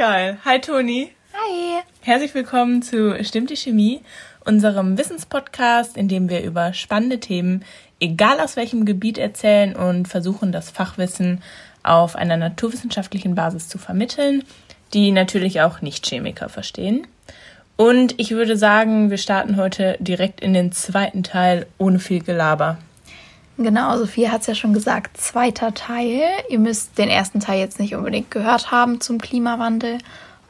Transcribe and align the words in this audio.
Geil. 0.00 0.38
Hi 0.46 0.58
Toni. 0.58 1.10
Hi. 1.34 1.82
Herzlich 2.00 2.32
willkommen 2.32 2.80
zu 2.80 3.22
Stimmt 3.22 3.50
die 3.50 3.56
Chemie, 3.58 4.00
unserem 4.46 4.96
Wissenspodcast, 4.96 5.98
in 5.98 6.08
dem 6.08 6.30
wir 6.30 6.42
über 6.42 6.72
spannende 6.72 7.20
Themen, 7.20 7.66
egal 8.00 8.40
aus 8.40 8.56
welchem 8.56 8.86
Gebiet, 8.86 9.18
erzählen 9.18 9.76
und 9.76 10.08
versuchen, 10.08 10.52
das 10.52 10.70
Fachwissen 10.70 11.42
auf 11.82 12.16
einer 12.16 12.38
naturwissenschaftlichen 12.38 13.34
Basis 13.34 13.68
zu 13.68 13.76
vermitteln, 13.76 14.42
die 14.94 15.12
natürlich 15.12 15.60
auch 15.60 15.82
Nicht-Chemiker 15.82 16.48
verstehen. 16.48 17.06
Und 17.76 18.18
ich 18.18 18.30
würde 18.30 18.56
sagen, 18.56 19.10
wir 19.10 19.18
starten 19.18 19.56
heute 19.56 19.98
direkt 20.00 20.40
in 20.40 20.54
den 20.54 20.72
zweiten 20.72 21.24
Teil 21.24 21.66
ohne 21.76 21.98
viel 21.98 22.24
Gelaber. 22.24 22.78
Genau, 23.62 23.94
Sophie 23.98 24.30
hat 24.30 24.40
es 24.40 24.46
ja 24.46 24.54
schon 24.54 24.72
gesagt, 24.72 25.18
zweiter 25.18 25.74
Teil. 25.74 26.22
Ihr 26.48 26.58
müsst 26.58 26.96
den 26.96 27.10
ersten 27.10 27.40
Teil 27.40 27.60
jetzt 27.60 27.78
nicht 27.78 27.94
unbedingt 27.94 28.30
gehört 28.30 28.70
haben 28.70 29.02
zum 29.02 29.20
Klimawandel, 29.20 29.98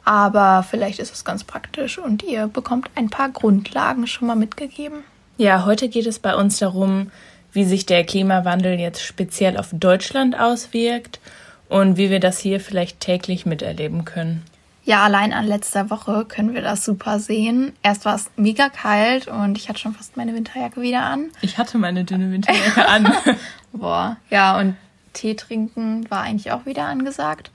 aber 0.05 0.63
vielleicht 0.63 0.99
ist 0.99 1.13
es 1.13 1.25
ganz 1.25 1.43
praktisch 1.43 1.97
und 1.97 2.23
ihr 2.23 2.47
bekommt 2.47 2.89
ein 2.95 3.09
paar 3.09 3.27
Grundlagen 3.27 4.07
schon 4.07 4.29
mal 4.29 4.37
mitgegeben. 4.37 5.03
Ja, 5.35 5.65
heute 5.65 5.89
geht 5.89 6.07
es 6.07 6.19
bei 6.19 6.33
uns 6.33 6.59
darum, 6.59 7.11
wie 7.51 7.65
sich 7.65 7.85
der 7.85 8.05
Klimawandel 8.05 8.79
jetzt 8.79 9.03
speziell 9.03 9.57
auf 9.57 9.71
Deutschland 9.73 10.39
auswirkt 10.39 11.19
und 11.67 11.97
wie 11.97 12.11
wir 12.11 12.21
das 12.21 12.39
hier 12.39 12.61
vielleicht 12.61 13.01
täglich 13.01 13.45
miterleben 13.45 14.05
können. 14.05 14.45
Ja, 14.91 15.05
allein 15.05 15.31
an 15.31 15.47
letzter 15.47 15.89
Woche 15.89 16.25
können 16.25 16.53
wir 16.53 16.61
das 16.61 16.83
super 16.83 17.17
sehen. 17.17 17.71
Erst 17.81 18.03
war 18.03 18.13
es 18.13 18.29
mega 18.35 18.67
kalt 18.67 19.29
und 19.29 19.57
ich 19.57 19.69
hatte 19.69 19.79
schon 19.79 19.93
fast 19.93 20.17
meine 20.17 20.33
Winterjacke 20.33 20.81
wieder 20.81 21.03
an. 21.03 21.29
Ich 21.39 21.57
hatte 21.57 21.77
meine 21.77 22.03
dünne 22.03 22.29
Winterjacke 22.29 22.85
an. 22.85 23.09
Boah, 23.71 24.17
ja, 24.29 24.59
und 24.59 24.75
Tee 25.13 25.35
trinken 25.35 26.11
war 26.11 26.23
eigentlich 26.23 26.51
auch 26.51 26.65
wieder 26.65 26.87
angesagt. 26.87 27.51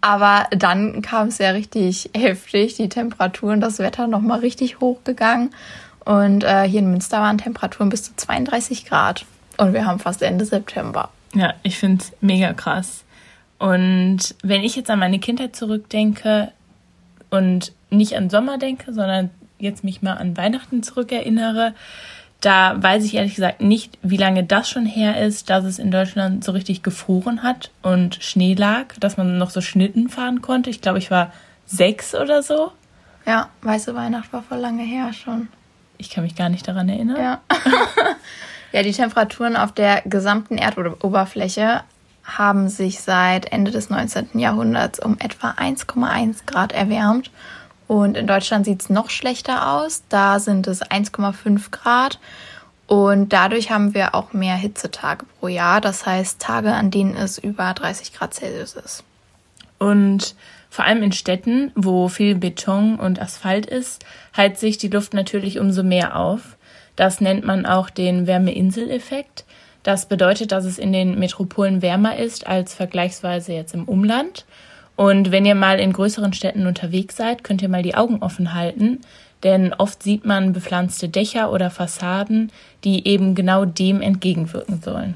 Aber 0.00 0.46
dann 0.50 1.02
kam 1.02 1.26
es 1.26 1.38
ja 1.38 1.50
richtig 1.50 2.10
heftig, 2.16 2.76
die 2.76 2.88
Temperaturen, 2.88 3.60
das 3.60 3.80
Wetter 3.80 4.06
nochmal 4.06 4.38
richtig 4.38 4.78
hochgegangen. 4.78 5.50
Und 6.04 6.44
äh, 6.44 6.62
hier 6.62 6.78
in 6.78 6.92
Münster 6.92 7.20
waren 7.20 7.38
Temperaturen 7.38 7.88
bis 7.88 8.04
zu 8.04 8.14
32 8.14 8.86
Grad. 8.86 9.26
Und 9.56 9.72
wir 9.72 9.84
haben 9.84 9.98
fast 9.98 10.22
Ende 10.22 10.44
September. 10.44 11.08
Ja, 11.34 11.54
ich 11.64 11.76
finde 11.76 12.04
es 12.04 12.12
mega 12.20 12.52
krass. 12.52 13.02
Und 13.58 14.36
wenn 14.44 14.62
ich 14.62 14.76
jetzt 14.76 14.90
an 14.90 15.00
meine 15.00 15.18
Kindheit 15.18 15.56
zurückdenke 15.56 16.52
und 17.30 17.72
nicht 17.90 18.16
an 18.16 18.30
Sommer 18.30 18.58
denke, 18.58 18.92
sondern 18.92 19.30
jetzt 19.58 19.84
mich 19.84 20.02
mal 20.02 20.14
an 20.14 20.36
Weihnachten 20.36 20.82
zurückerinnere, 20.82 21.74
da 22.40 22.80
weiß 22.80 23.04
ich 23.04 23.14
ehrlich 23.14 23.34
gesagt 23.34 23.60
nicht, 23.60 23.98
wie 24.02 24.16
lange 24.16 24.44
das 24.44 24.70
schon 24.70 24.86
her 24.86 25.20
ist, 25.20 25.50
dass 25.50 25.64
es 25.64 25.78
in 25.78 25.90
Deutschland 25.90 26.44
so 26.44 26.52
richtig 26.52 26.82
gefroren 26.82 27.42
hat 27.42 27.72
und 27.82 28.22
Schnee 28.22 28.54
lag, 28.54 28.94
dass 29.00 29.16
man 29.16 29.38
noch 29.38 29.50
so 29.50 29.60
Schnitten 29.60 30.08
fahren 30.08 30.40
konnte. 30.40 30.70
Ich 30.70 30.80
glaube, 30.80 30.98
ich 30.98 31.10
war 31.10 31.32
sechs 31.66 32.14
oder 32.14 32.42
so. 32.42 32.70
Ja, 33.26 33.48
weiße 33.62 33.94
Weihnacht 33.94 34.32
war 34.32 34.42
voll 34.42 34.58
lange 34.58 34.84
her 34.84 35.12
schon. 35.12 35.48
Ich 35.98 36.10
kann 36.10 36.22
mich 36.22 36.36
gar 36.36 36.48
nicht 36.48 36.66
daran 36.68 36.88
erinnern. 36.88 37.16
Ja. 37.20 37.40
ja, 38.72 38.82
die 38.84 38.92
Temperaturen 38.92 39.56
auf 39.56 39.72
der 39.72 40.02
gesamten 40.02 40.58
Erdoberfläche 40.58 41.82
haben 42.36 42.68
sich 42.68 43.00
seit 43.00 43.50
Ende 43.52 43.70
des 43.70 43.90
19. 43.90 44.38
Jahrhunderts 44.38 45.00
um 45.00 45.16
etwa 45.18 45.50
1,1 45.52 46.46
Grad 46.46 46.72
erwärmt. 46.72 47.30
Und 47.86 48.16
in 48.16 48.26
Deutschland 48.26 48.66
sieht 48.66 48.82
es 48.82 48.90
noch 48.90 49.08
schlechter 49.08 49.72
aus. 49.72 50.02
Da 50.08 50.38
sind 50.38 50.66
es 50.66 50.82
1,5 50.82 51.70
Grad. 51.70 52.20
Und 52.86 53.32
dadurch 53.32 53.70
haben 53.70 53.94
wir 53.94 54.14
auch 54.14 54.32
mehr 54.32 54.56
Hitzetage 54.56 55.24
pro 55.40 55.48
Jahr. 55.48 55.80
Das 55.80 56.06
heißt 56.06 56.40
Tage, 56.40 56.72
an 56.72 56.90
denen 56.90 57.16
es 57.16 57.38
über 57.38 57.72
30 57.72 58.12
Grad 58.12 58.34
Celsius 58.34 58.74
ist. 58.74 59.04
Und 59.78 60.34
vor 60.70 60.84
allem 60.84 61.02
in 61.02 61.12
Städten, 61.12 61.72
wo 61.74 62.08
viel 62.08 62.34
Beton 62.34 62.96
und 62.96 63.20
Asphalt 63.20 63.66
ist, 63.66 64.04
heizt 64.36 64.60
sich 64.60 64.76
die 64.76 64.88
Luft 64.88 65.14
natürlich 65.14 65.58
umso 65.58 65.82
mehr 65.82 66.16
auf. 66.16 66.56
Das 66.96 67.20
nennt 67.20 67.44
man 67.44 67.64
auch 67.64 67.90
den 67.90 68.26
Wärmeinseleffekt. 68.26 69.44
Das 69.88 70.04
bedeutet, 70.04 70.52
dass 70.52 70.66
es 70.66 70.78
in 70.78 70.92
den 70.92 71.18
Metropolen 71.18 71.80
wärmer 71.80 72.18
ist 72.18 72.46
als 72.46 72.74
vergleichsweise 72.74 73.54
jetzt 73.54 73.72
im 73.72 73.84
Umland. 73.84 74.44
Und 74.96 75.30
wenn 75.30 75.46
ihr 75.46 75.54
mal 75.54 75.80
in 75.80 75.94
größeren 75.94 76.34
Städten 76.34 76.66
unterwegs 76.66 77.16
seid, 77.16 77.42
könnt 77.42 77.62
ihr 77.62 77.70
mal 77.70 77.82
die 77.82 77.94
Augen 77.94 78.18
offen 78.20 78.52
halten, 78.52 79.00
denn 79.44 79.72
oft 79.72 80.02
sieht 80.02 80.26
man 80.26 80.52
bepflanzte 80.52 81.08
Dächer 81.08 81.50
oder 81.50 81.70
Fassaden, 81.70 82.52
die 82.84 83.08
eben 83.08 83.34
genau 83.34 83.64
dem 83.64 84.02
entgegenwirken 84.02 84.82
sollen. 84.82 85.14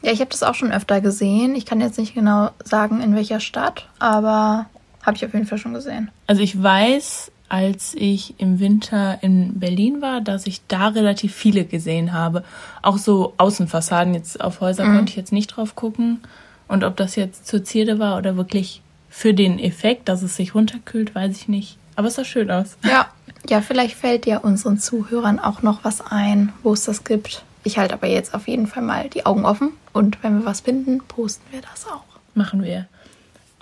Ja, 0.00 0.10
ich 0.10 0.20
habe 0.20 0.30
das 0.30 0.42
auch 0.42 0.54
schon 0.54 0.72
öfter 0.72 1.02
gesehen. 1.02 1.54
Ich 1.54 1.66
kann 1.66 1.82
jetzt 1.82 1.98
nicht 1.98 2.14
genau 2.14 2.48
sagen, 2.64 3.02
in 3.02 3.14
welcher 3.14 3.40
Stadt, 3.40 3.90
aber 3.98 4.64
habe 5.02 5.18
ich 5.18 5.26
auf 5.26 5.34
jeden 5.34 5.44
Fall 5.44 5.58
schon 5.58 5.74
gesehen. 5.74 6.10
Also 6.26 6.40
ich 6.40 6.62
weiß, 6.62 7.30
als 7.48 7.94
ich 7.94 8.34
im 8.38 8.60
Winter 8.60 9.18
in 9.22 9.58
Berlin 9.58 10.02
war, 10.02 10.20
dass 10.20 10.46
ich 10.46 10.60
da 10.68 10.88
relativ 10.88 11.34
viele 11.34 11.64
gesehen 11.64 12.12
habe. 12.12 12.44
Auch 12.82 12.98
so 12.98 13.34
Außenfassaden 13.38 14.14
jetzt 14.14 14.40
auf 14.40 14.60
Häuser 14.60 14.84
mhm. 14.84 14.96
konnte 14.96 15.10
ich 15.10 15.16
jetzt 15.16 15.32
nicht 15.32 15.48
drauf 15.48 15.74
gucken. 15.74 16.20
Und 16.68 16.84
ob 16.84 16.96
das 16.96 17.16
jetzt 17.16 17.46
zur 17.46 17.64
Zierde 17.64 17.98
war 17.98 18.18
oder 18.18 18.36
wirklich 18.36 18.82
für 19.08 19.32
den 19.32 19.58
Effekt, 19.58 20.08
dass 20.08 20.22
es 20.22 20.36
sich 20.36 20.54
runterkühlt, 20.54 21.14
weiß 21.14 21.36
ich 21.36 21.48
nicht. 21.48 21.78
Aber 21.96 22.08
es 22.08 22.14
sah 22.14 22.24
schön 22.24 22.50
aus. 22.50 22.76
Ja, 22.84 23.08
ja, 23.48 23.60
vielleicht 23.60 23.96
fällt 23.96 24.26
ja 24.26 24.38
unseren 24.38 24.78
Zuhörern 24.78 25.38
auch 25.38 25.62
noch 25.62 25.84
was 25.84 26.00
ein, 26.00 26.52
wo 26.62 26.74
es 26.74 26.84
das 26.84 27.04
gibt. 27.04 27.42
Ich 27.64 27.78
halte 27.78 27.94
aber 27.94 28.06
jetzt 28.06 28.34
auf 28.34 28.46
jeden 28.46 28.66
Fall 28.66 28.82
mal 28.82 29.08
die 29.08 29.26
Augen 29.26 29.44
offen 29.44 29.72
und 29.92 30.22
wenn 30.22 30.38
wir 30.38 30.46
was 30.46 30.60
finden, 30.60 31.00
posten 31.08 31.44
wir 31.50 31.60
das 31.60 31.86
auch. 31.86 32.04
Machen 32.34 32.62
wir. 32.62 32.86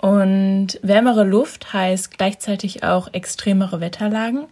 Und 0.07 0.79
wärmere 0.83 1.25
Luft 1.25 1.73
heißt 1.73 2.17
gleichzeitig 2.17 2.81
auch 2.81 3.13
extremere 3.13 3.81
Wetterlagen, 3.81 4.45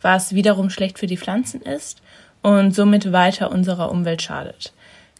was 0.00 0.36
wiederum 0.36 0.70
schlecht 0.70 1.00
für 1.00 1.08
die 1.08 1.16
Pflanzen 1.16 1.62
ist 1.62 2.00
und 2.42 2.76
somit 2.76 3.10
weiter 3.10 3.50
unserer 3.50 3.90
Umwelt 3.90 4.22
schadet. 4.22 4.72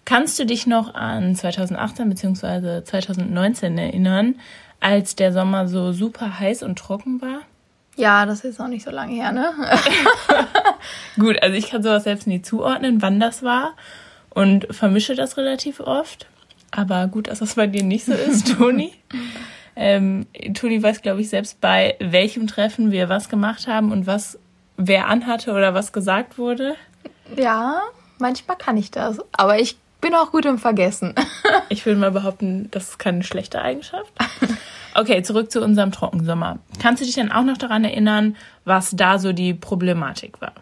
Kannst 0.05 0.39
du 0.39 0.47
dich 0.47 0.69
noch 0.69 0.95
an 0.95 1.35
2018 1.35 2.09
bzw. 2.09 2.85
2019 2.85 3.79
erinnern, 3.79 4.37
als 4.79 5.17
der 5.17 5.33
Sommer 5.33 5.67
so 5.67 5.91
super 5.91 6.39
heiß 6.39 6.63
und 6.63 6.79
trocken 6.79 7.21
war? 7.21 7.41
Ja, 7.97 8.27
das 8.27 8.45
ist 8.45 8.61
auch 8.61 8.69
nicht 8.69 8.85
so 8.85 8.93
lange 8.93 9.15
her, 9.15 9.33
ne? 9.33 9.53
Gut, 11.19 11.43
also 11.43 11.57
ich 11.57 11.69
kann 11.69 11.83
sowas 11.83 12.05
selbst 12.05 12.29
nie 12.29 12.43
zuordnen, 12.43 13.03
wann 13.03 13.19
das 13.19 13.43
war 13.43 13.73
und 14.29 14.69
vermische 14.71 15.17
das 15.17 15.37
relativ 15.37 15.81
oft. 15.81 16.29
Aber 16.71 17.09
gut, 17.09 17.27
dass 17.27 17.41
das 17.41 17.57
bei 17.57 17.67
dir 17.67 17.83
nicht 17.83 18.05
so 18.05 18.13
ist, 18.13 18.55
Toni. 18.57 18.93
Ähm, 19.77 20.27
Tuli 20.55 20.83
weiß, 20.83 21.03
glaube 21.03 21.21
ich, 21.21 21.29
selbst 21.29 21.61
bei 21.61 21.97
welchem 22.01 22.47
Treffen 22.47 22.91
wir 22.91 23.09
was 23.09 23.29
gemacht 23.29 23.67
haben 23.67 23.93
und 23.93 24.07
was 24.07 24.39
wer 24.77 25.09
anhatte 25.09 25.53
oder 25.53 25.75
was 25.75 25.93
gesagt 25.93 26.39
wurde. 26.39 26.75
Ja, 27.37 27.83
manchmal 28.19 28.57
kann 28.57 28.77
ich 28.77 28.91
das. 28.91 29.19
Aber 29.33 29.59
ich 29.59 29.77
bin 30.01 30.15
auch 30.15 30.33
gut 30.33 30.47
im 30.47 30.59
Vergessen. 30.59 31.15
ich 31.69 31.85
würde 31.87 32.01
mal 32.01 32.11
behaupten, 32.11 32.69
das 32.71 32.91
ist 32.91 32.99
keine 32.99 33.23
schlechte 33.23 33.61
Eigenschaft. 33.61 34.13
Okay, 34.95 35.23
zurück 35.23 35.53
zu 35.53 35.63
unserem 35.63 35.93
Trockensommer. 35.93 36.59
Kannst 36.81 37.01
du 37.01 37.07
dich 37.07 37.15
denn 37.15 37.31
auch 37.31 37.45
noch 37.45 37.59
daran 37.59 37.85
erinnern, 37.85 38.37
was 38.65 38.91
da 38.91 39.19
so 39.19 39.33
die 39.33 39.55
Problematik 39.55 40.41
war? 40.41 40.53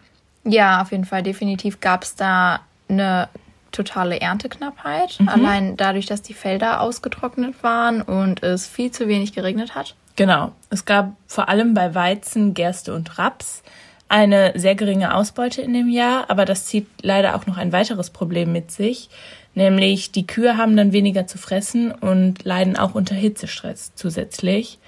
Ja, 0.43 0.81
auf 0.81 0.91
jeden 0.91 1.05
Fall. 1.05 1.23
Definitiv 1.23 1.79
gab 1.79 2.03
es 2.03 2.15
da 2.15 2.59
eine 2.87 3.27
totale 3.71 4.19
Ernteknappheit. 4.19 5.19
Mhm. 5.19 5.29
Allein 5.29 5.77
dadurch, 5.77 6.05
dass 6.05 6.21
die 6.21 6.33
Felder 6.33 6.81
ausgetrocknet 6.81 7.61
waren 7.63 8.01
und 8.01 8.43
es 8.43 8.67
viel 8.67 8.91
zu 8.91 9.07
wenig 9.07 9.33
geregnet 9.33 9.75
hat. 9.75 9.95
Genau. 10.15 10.51
Es 10.69 10.85
gab 10.85 11.13
vor 11.27 11.49
allem 11.49 11.73
bei 11.73 11.95
Weizen, 11.95 12.53
Gerste 12.53 12.93
und 12.93 13.17
Raps 13.17 13.63
eine 14.09 14.53
sehr 14.55 14.75
geringe 14.75 15.13
Ausbeute 15.13 15.61
in 15.61 15.73
dem 15.73 15.87
Jahr, 15.87 16.25
aber 16.29 16.43
das 16.45 16.65
zieht 16.65 16.87
leider 17.01 17.35
auch 17.35 17.45
noch 17.45 17.57
ein 17.57 17.71
weiteres 17.71 18.09
Problem 18.09 18.51
mit 18.51 18.71
sich, 18.71 19.09
nämlich 19.53 20.11
die 20.11 20.25
Kühe 20.27 20.57
haben 20.57 20.75
dann 20.75 20.91
weniger 20.91 21.27
zu 21.27 21.37
fressen 21.37 21.91
und 21.91 22.43
leiden 22.43 22.75
auch 22.75 22.95
unter 22.95 23.15
Hitzestress 23.15 23.93
zusätzlich. 23.95 24.79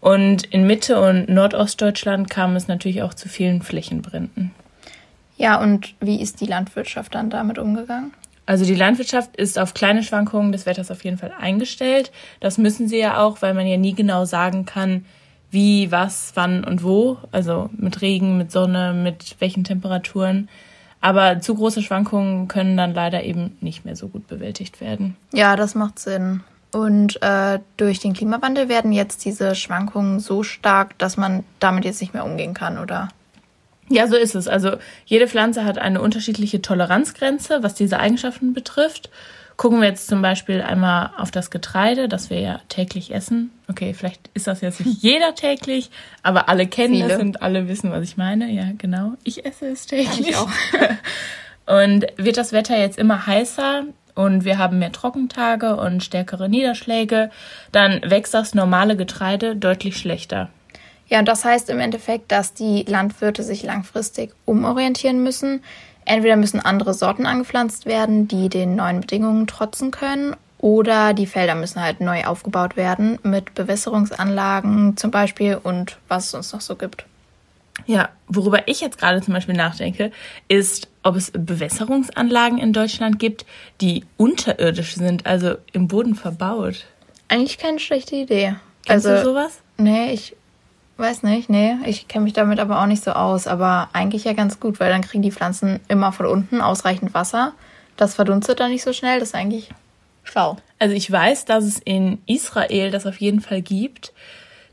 Und 0.00 0.44
in 0.44 0.66
Mitte- 0.66 1.00
und 1.00 1.28
Nordostdeutschland 1.28 2.30
kam 2.30 2.56
es 2.56 2.68
natürlich 2.68 3.02
auch 3.02 3.12
zu 3.12 3.28
vielen 3.28 3.60
Flächenbränden. 3.60 4.52
Ja, 5.36 5.60
und 5.60 5.94
wie 6.00 6.20
ist 6.20 6.40
die 6.40 6.46
Landwirtschaft 6.46 7.14
dann 7.14 7.28
damit 7.28 7.58
umgegangen? 7.58 8.12
Also 8.50 8.64
die 8.64 8.74
Landwirtschaft 8.74 9.36
ist 9.36 9.60
auf 9.60 9.74
kleine 9.74 10.02
Schwankungen 10.02 10.50
des 10.50 10.66
Wetters 10.66 10.90
auf 10.90 11.04
jeden 11.04 11.18
Fall 11.18 11.32
eingestellt. 11.38 12.10
Das 12.40 12.58
müssen 12.58 12.88
sie 12.88 12.98
ja 12.98 13.22
auch, 13.22 13.42
weil 13.42 13.54
man 13.54 13.64
ja 13.64 13.76
nie 13.76 13.94
genau 13.94 14.24
sagen 14.24 14.66
kann, 14.66 15.04
wie, 15.52 15.92
was, 15.92 16.32
wann 16.34 16.64
und 16.64 16.82
wo. 16.82 17.18
Also 17.30 17.70
mit 17.76 18.02
Regen, 18.02 18.38
mit 18.38 18.50
Sonne, 18.50 18.92
mit 18.92 19.36
welchen 19.38 19.62
Temperaturen. 19.62 20.48
Aber 21.00 21.40
zu 21.40 21.54
große 21.54 21.80
Schwankungen 21.80 22.48
können 22.48 22.76
dann 22.76 22.92
leider 22.92 23.22
eben 23.22 23.56
nicht 23.60 23.84
mehr 23.84 23.94
so 23.94 24.08
gut 24.08 24.26
bewältigt 24.26 24.80
werden. 24.80 25.16
Ja, 25.32 25.54
das 25.54 25.76
macht 25.76 26.00
Sinn. 26.00 26.40
Und 26.72 27.22
äh, 27.22 27.60
durch 27.76 28.00
den 28.00 28.14
Klimawandel 28.14 28.68
werden 28.68 28.90
jetzt 28.90 29.24
diese 29.24 29.54
Schwankungen 29.54 30.18
so 30.18 30.42
stark, 30.42 30.98
dass 30.98 31.16
man 31.16 31.44
damit 31.60 31.84
jetzt 31.84 32.00
nicht 32.00 32.14
mehr 32.14 32.24
umgehen 32.24 32.54
kann, 32.54 32.78
oder? 32.78 33.10
Ja, 33.90 34.06
so 34.06 34.16
ist 34.16 34.36
es. 34.36 34.46
Also 34.46 34.76
jede 35.04 35.26
Pflanze 35.26 35.64
hat 35.64 35.78
eine 35.78 36.00
unterschiedliche 36.00 36.62
Toleranzgrenze, 36.62 37.62
was 37.62 37.74
diese 37.74 37.98
Eigenschaften 37.98 38.54
betrifft. 38.54 39.10
Gucken 39.56 39.80
wir 39.80 39.88
jetzt 39.88 40.06
zum 40.06 40.22
Beispiel 40.22 40.62
einmal 40.62 41.10
auf 41.18 41.30
das 41.30 41.50
Getreide, 41.50 42.08
das 42.08 42.30
wir 42.30 42.40
ja 42.40 42.60
täglich 42.68 43.12
essen. 43.12 43.50
Okay, 43.68 43.92
vielleicht 43.92 44.30
ist 44.32 44.46
das 44.46 44.62
jetzt 44.62 44.84
nicht 44.84 45.02
jeder 45.02 45.34
täglich, 45.34 45.90
aber 46.22 46.48
alle 46.48 46.66
kennen 46.66 46.94
Viele. 46.94 47.14
es 47.14 47.20
und 47.20 47.42
alle 47.42 47.68
wissen, 47.68 47.90
was 47.90 48.04
ich 48.04 48.16
meine. 48.16 48.50
Ja, 48.50 48.70
genau. 48.78 49.14
Ich 49.24 49.44
esse 49.44 49.66
es 49.66 49.86
täglich. 49.86 50.30
Ich 50.30 50.36
auch. 50.36 50.48
und 51.66 52.06
wird 52.16 52.36
das 52.36 52.52
Wetter 52.52 52.78
jetzt 52.78 52.96
immer 52.96 53.26
heißer 53.26 53.84
und 54.14 54.44
wir 54.44 54.56
haben 54.56 54.78
mehr 54.78 54.92
Trockentage 54.92 55.76
und 55.76 56.02
stärkere 56.02 56.48
Niederschläge, 56.48 57.30
dann 57.72 58.00
wächst 58.04 58.34
das 58.34 58.54
normale 58.54 58.96
Getreide 58.96 59.56
deutlich 59.56 59.96
schlechter. 59.96 60.48
Ja, 61.10 61.18
und 61.18 61.26
das 61.26 61.44
heißt 61.44 61.68
im 61.68 61.80
Endeffekt, 61.80 62.32
dass 62.32 62.54
die 62.54 62.84
Landwirte 62.84 63.42
sich 63.42 63.62
langfristig 63.62 64.32
umorientieren 64.46 65.22
müssen. 65.22 65.62
Entweder 66.06 66.36
müssen 66.36 66.60
andere 66.60 66.94
Sorten 66.94 67.26
angepflanzt 67.26 67.84
werden, 67.84 68.26
die 68.28 68.48
den 68.48 68.76
neuen 68.76 69.02
Bedingungen 69.02 69.46
trotzen 69.46 69.90
können, 69.90 70.34
oder 70.60 71.14
die 71.14 71.26
Felder 71.26 71.54
müssen 71.54 71.80
halt 71.80 72.00
neu 72.00 72.24
aufgebaut 72.24 72.76
werden 72.76 73.18
mit 73.22 73.54
Bewässerungsanlagen 73.54 74.96
zum 74.96 75.10
Beispiel 75.10 75.58
und 75.60 75.96
was 76.08 76.26
es 76.26 76.34
uns 76.34 76.52
noch 76.52 76.60
so 76.60 76.76
gibt. 76.76 77.06
Ja, 77.86 78.10
worüber 78.28 78.68
ich 78.68 78.82
jetzt 78.82 78.98
gerade 78.98 79.22
zum 79.22 79.32
Beispiel 79.32 79.54
nachdenke, 79.54 80.12
ist, 80.48 80.88
ob 81.02 81.16
es 81.16 81.30
Bewässerungsanlagen 81.30 82.58
in 82.58 82.74
Deutschland 82.74 83.18
gibt, 83.18 83.46
die 83.80 84.04
unterirdisch 84.18 84.96
sind, 84.96 85.24
also 85.24 85.54
im 85.72 85.88
Boden 85.88 86.14
verbaut. 86.14 86.84
Eigentlich 87.28 87.56
keine 87.56 87.78
schlechte 87.78 88.16
Idee. 88.16 88.56
Kennst 88.84 89.06
also, 89.06 89.24
du 89.24 89.30
sowas? 89.30 89.60
Nee, 89.78 90.12
ich 90.12 90.36
Weiß 91.00 91.22
nicht, 91.22 91.48
nee. 91.48 91.76
Ich 91.86 92.08
kenne 92.08 92.24
mich 92.24 92.34
damit 92.34 92.60
aber 92.60 92.78
auch 92.78 92.86
nicht 92.86 93.02
so 93.02 93.12
aus. 93.12 93.46
Aber 93.46 93.88
eigentlich 93.94 94.24
ja 94.24 94.34
ganz 94.34 94.60
gut, 94.60 94.80
weil 94.80 94.90
dann 94.90 95.00
kriegen 95.00 95.22
die 95.22 95.32
Pflanzen 95.32 95.80
immer 95.88 96.12
von 96.12 96.26
unten 96.26 96.60
ausreichend 96.60 97.14
Wasser. 97.14 97.54
Das 97.96 98.16
verdunstet 98.16 98.60
dann 98.60 98.70
nicht 98.70 98.82
so 98.82 98.92
schnell. 98.92 99.18
Das 99.18 99.30
ist 99.30 99.34
eigentlich 99.34 99.70
schlau. 100.24 100.58
Also 100.78 100.94
ich 100.94 101.10
weiß, 101.10 101.46
dass 101.46 101.64
es 101.64 101.78
in 101.78 102.18
Israel 102.26 102.90
das 102.90 103.06
auf 103.06 103.18
jeden 103.18 103.40
Fall 103.40 103.62
gibt. 103.62 104.12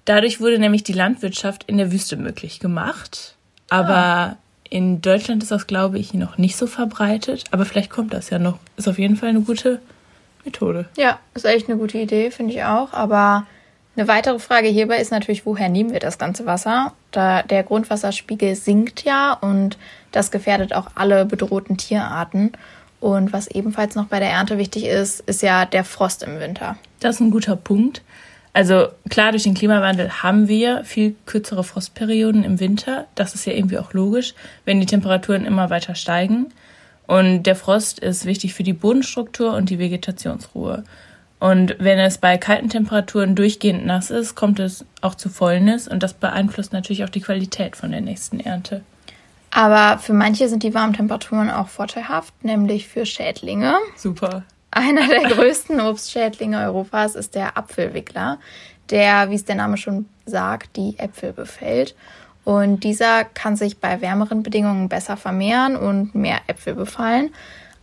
Dadurch 0.03 0.41
wurde 0.41 0.59
nämlich 0.59 0.83
die 0.83 0.91
Landwirtschaft 0.91 1.63
in 1.63 1.77
der 1.77 1.93
Wüste 1.93 2.17
möglich 2.17 2.59
gemacht. 2.59 3.37
Aber 3.69 3.95
ah. 3.95 4.37
in 4.69 5.01
Deutschland 5.01 5.43
ist 5.43 5.51
das, 5.53 5.65
glaube 5.65 5.97
ich, 5.97 6.13
noch 6.13 6.37
nicht 6.37 6.57
so 6.57 6.67
verbreitet. 6.67 7.45
Aber 7.51 7.63
vielleicht 7.63 7.89
kommt 7.89 8.13
das 8.13 8.31
ja 8.31 8.37
noch. 8.37 8.59
Ist 8.75 8.89
auf 8.89 8.99
jeden 8.99 9.15
Fall 9.15 9.29
eine 9.29 9.41
gute 9.41 9.79
Methode. 10.43 10.89
Ja, 10.97 11.19
ist 11.35 11.45
echt 11.45 11.69
eine 11.69 11.77
gute 11.77 11.99
Idee, 11.99 12.31
finde 12.31 12.53
ich 12.53 12.65
auch. 12.65 12.91
Aber 12.91 13.47
eine 13.97 14.07
weitere 14.07 14.39
Frage 14.39 14.67
hierbei 14.67 14.97
ist 14.97 15.11
natürlich, 15.11 15.45
woher 15.45 15.69
nehmen 15.69 15.91
wir 15.91 15.99
das 15.99 16.17
ganze 16.19 16.45
Wasser? 16.45 16.93
Da 17.11 17.41
der 17.41 17.63
Grundwasserspiegel 17.63 18.55
sinkt 18.55 19.03
ja 19.03 19.33
und 19.33 19.77
das 20.11 20.29
gefährdet 20.29 20.73
auch 20.73 20.87
alle 20.95 21.25
bedrohten 21.25 21.77
Tierarten. 21.77 22.51
Und 22.99 23.33
was 23.33 23.47
ebenfalls 23.47 23.95
noch 23.95 24.05
bei 24.05 24.19
der 24.19 24.29
Ernte 24.29 24.57
wichtig 24.57 24.85
ist, 24.85 25.21
ist 25.21 25.41
ja 25.41 25.65
der 25.65 25.83
Frost 25.83 26.23
im 26.23 26.39
Winter. 26.39 26.77
Das 26.99 27.15
ist 27.15 27.21
ein 27.21 27.31
guter 27.31 27.55
Punkt. 27.55 28.01
Also 28.53 28.87
klar, 29.09 29.31
durch 29.31 29.43
den 29.43 29.53
Klimawandel 29.53 30.23
haben 30.23 30.47
wir 30.47 30.83
viel 30.83 31.15
kürzere 31.25 31.63
Frostperioden 31.63 32.43
im 32.43 32.59
Winter. 32.59 33.05
Das 33.13 33.35
ist 33.35 33.45
ja 33.45 33.53
irgendwie 33.53 33.77
auch 33.77 33.93
logisch, 33.93 34.33
wenn 34.65 34.79
die 34.79 34.87
Temperaturen 34.87 35.45
immer 35.45 35.69
weiter 35.69 35.93
steigen. 35.93 36.47
Und 37.05 37.43
der 37.43 37.55
Frost 37.55 37.99
ist 37.99 38.25
wichtig 38.25 38.53
für 38.53 38.63
die 38.63 38.73
Bodenstruktur 38.73 39.53
und 39.53 39.69
die 39.69 39.79
Vegetationsruhe. 39.79 40.83
Und 41.39 41.75
wenn 41.79 41.99
es 41.99 42.17
bei 42.17 42.37
kalten 42.37 42.69
Temperaturen 42.69 43.35
durchgehend 43.35 43.85
nass 43.85 44.09
ist, 44.09 44.35
kommt 44.35 44.59
es 44.59 44.85
auch 45.01 45.15
zu 45.15 45.29
Fäulnis 45.29 45.87
und 45.87 46.01
das 46.01 46.13
beeinflusst 46.13 46.73
natürlich 46.73 47.03
auch 47.03 47.09
die 47.09 47.21
Qualität 47.21 47.75
von 47.75 47.91
der 47.91 48.01
nächsten 48.01 48.39
Ernte. 48.39 48.81
Aber 49.51 49.99
für 49.99 50.13
manche 50.13 50.49
sind 50.49 50.63
die 50.63 50.73
warmen 50.73 50.93
Temperaturen 50.93 51.49
auch 51.49 51.67
vorteilhaft, 51.67 52.33
nämlich 52.43 52.87
für 52.87 53.05
Schädlinge. 53.05 53.75
Super. 53.95 54.43
Einer 54.71 55.07
der 55.07 55.23
größten 55.29 55.79
Obstschädlinge 55.79 56.59
Europas 56.59 57.15
ist 57.15 57.35
der 57.35 57.57
Apfelwickler, 57.57 58.39
der, 58.89 59.29
wie 59.29 59.35
es 59.35 59.45
der 59.45 59.55
Name 59.55 59.77
schon 59.77 60.05
sagt, 60.25 60.75
die 60.75 60.97
Äpfel 60.97 61.33
befällt. 61.33 61.95
Und 62.43 62.83
dieser 62.83 63.25
kann 63.25 63.55
sich 63.55 63.79
bei 63.79 64.01
wärmeren 64.01 64.41
Bedingungen 64.41 64.89
besser 64.89 65.17
vermehren 65.17 65.75
und 65.75 66.15
mehr 66.15 66.39
Äpfel 66.47 66.75
befallen. 66.75 67.31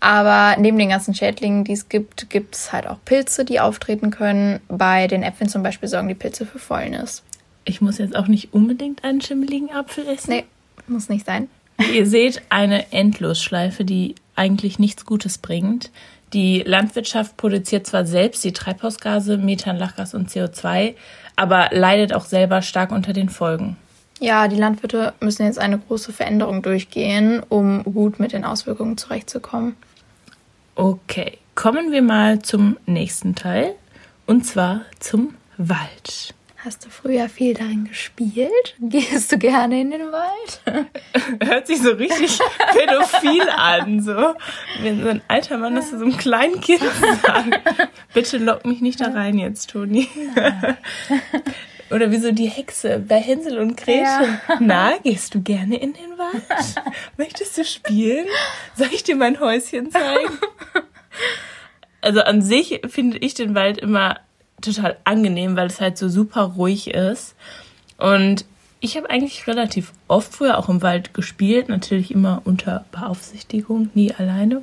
Aber 0.04 0.60
neben 0.60 0.76
den 0.76 0.90
ganzen 0.90 1.14
Schädlingen, 1.14 1.64
die 1.64 1.72
es 1.72 1.88
gibt, 1.88 2.28
gibt 2.28 2.54
es 2.54 2.74
halt 2.74 2.86
auch 2.86 2.98
Pilze, 3.06 3.46
die 3.46 3.58
auftreten 3.58 4.10
können. 4.10 4.60
Bei 4.68 5.06
den 5.06 5.22
Äpfeln 5.22 5.48
zum 5.48 5.62
Beispiel 5.62 5.88
sorgen 5.88 6.08
die 6.08 6.14
Pilze 6.14 6.44
für 6.44 6.58
Fäulnis. 6.58 7.22
Ich 7.64 7.80
muss 7.80 7.96
jetzt 7.96 8.14
auch 8.14 8.26
nicht 8.26 8.52
unbedingt 8.52 9.02
einen 9.02 9.22
schimmeligen 9.22 9.72
Apfel 9.72 10.06
essen. 10.06 10.30
Nee, 10.30 10.44
muss 10.88 11.08
nicht 11.08 11.24
sein. 11.24 11.48
Ihr 11.90 12.04
seht 12.04 12.42
eine 12.50 12.92
Endlosschleife, 12.92 13.86
die 13.86 14.14
eigentlich 14.36 14.78
nichts 14.78 15.06
Gutes 15.06 15.38
bringt. 15.38 15.90
Die 16.34 16.58
Landwirtschaft 16.58 17.38
produziert 17.38 17.86
zwar 17.86 18.04
selbst 18.04 18.44
die 18.44 18.52
Treibhausgase, 18.52 19.38
Methan, 19.38 19.78
Lachgas 19.78 20.12
und 20.12 20.28
CO2, 20.28 20.96
aber 21.34 21.70
leidet 21.72 22.12
auch 22.12 22.26
selber 22.26 22.60
stark 22.60 22.92
unter 22.92 23.14
den 23.14 23.30
Folgen. 23.30 23.78
Ja, 24.20 24.48
die 24.48 24.56
Landwirte 24.56 25.14
müssen 25.20 25.46
jetzt 25.46 25.58
eine 25.58 25.78
große 25.78 26.12
Veränderung 26.12 26.60
durchgehen, 26.60 27.42
um 27.48 27.84
gut 27.84 28.20
mit 28.20 28.32
den 28.32 28.44
Auswirkungen 28.44 28.98
zurechtzukommen. 28.98 29.76
Okay, 30.76 31.38
kommen 31.54 31.92
wir 31.92 32.02
mal 32.02 32.40
zum 32.42 32.76
nächsten 32.84 33.36
Teil 33.36 33.76
und 34.26 34.44
zwar 34.44 34.80
zum 34.98 35.36
Wald. 35.56 36.34
Hast 36.56 36.84
du 36.84 36.90
früher 36.90 37.28
viel 37.28 37.54
darin 37.54 37.84
gespielt? 37.84 38.74
Gehst 38.80 39.30
du 39.30 39.38
gerne 39.38 39.80
in 39.80 39.92
den 39.92 40.10
Wald? 40.10 40.88
Hört 41.44 41.68
sich 41.68 41.80
so 41.80 41.90
richtig 41.92 42.40
pädophil 42.72 43.48
an, 43.56 44.00
so. 44.02 44.34
Wenn 44.80 45.00
so 45.00 45.10
ein 45.10 45.22
alter 45.28 45.58
Mann 45.58 45.76
das 45.76 45.90
zu 45.90 45.98
so 45.98 46.06
einem 46.06 46.16
kleinen 46.16 46.60
Kind 46.60 46.82
sagt. 47.22 47.60
Bitte 48.12 48.38
lock 48.38 48.66
mich 48.66 48.80
nicht 48.80 49.00
da 49.00 49.12
rein 49.12 49.38
jetzt, 49.38 49.70
Toni. 49.70 50.08
Oder 51.92 52.10
wie 52.10 52.18
so 52.18 52.32
die 52.32 52.48
Hexe 52.48 52.98
bei 52.98 53.20
Hänsel 53.20 53.58
und 53.58 53.76
Gretel. 53.76 54.02
Ja. 54.02 54.58
Na, 54.58 54.96
gehst 55.04 55.36
du 55.36 55.42
gerne 55.42 55.76
in 55.76 55.92
den 55.92 56.13
Wald? 56.32 56.74
Möchtest 57.16 57.56
du 57.58 57.64
spielen? 57.64 58.26
Soll 58.76 58.88
ich 58.92 59.04
dir 59.04 59.16
mein 59.16 59.40
Häuschen 59.40 59.90
zeigen? 59.90 60.38
Also 62.00 62.20
an 62.20 62.42
sich 62.42 62.82
finde 62.86 63.16
ich 63.16 63.32
den 63.32 63.54
Wald 63.54 63.78
immer 63.78 64.20
total 64.60 64.98
angenehm, 65.04 65.56
weil 65.56 65.68
es 65.68 65.80
halt 65.80 65.96
so 65.96 66.10
super 66.10 66.42
ruhig 66.42 66.88
ist. 66.88 67.34
Und 67.96 68.44
ich 68.80 68.98
habe 68.98 69.08
eigentlich 69.08 69.46
relativ 69.46 69.90
oft 70.06 70.34
früher 70.34 70.58
auch 70.58 70.68
im 70.68 70.82
Wald 70.82 71.14
gespielt, 71.14 71.70
natürlich 71.70 72.10
immer 72.10 72.42
unter 72.44 72.84
Beaufsichtigung, 72.92 73.88
nie 73.94 74.12
alleine 74.12 74.60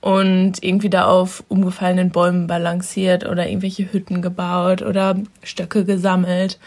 und 0.00 0.62
irgendwie 0.62 0.90
da 0.90 1.06
auf 1.06 1.44
umgefallenen 1.48 2.10
Bäumen 2.10 2.46
balanciert 2.46 3.26
oder 3.26 3.48
irgendwelche 3.48 3.92
Hütten 3.92 4.22
gebaut 4.22 4.82
oder 4.82 5.16
Stöcke 5.42 5.84
gesammelt. 5.84 6.58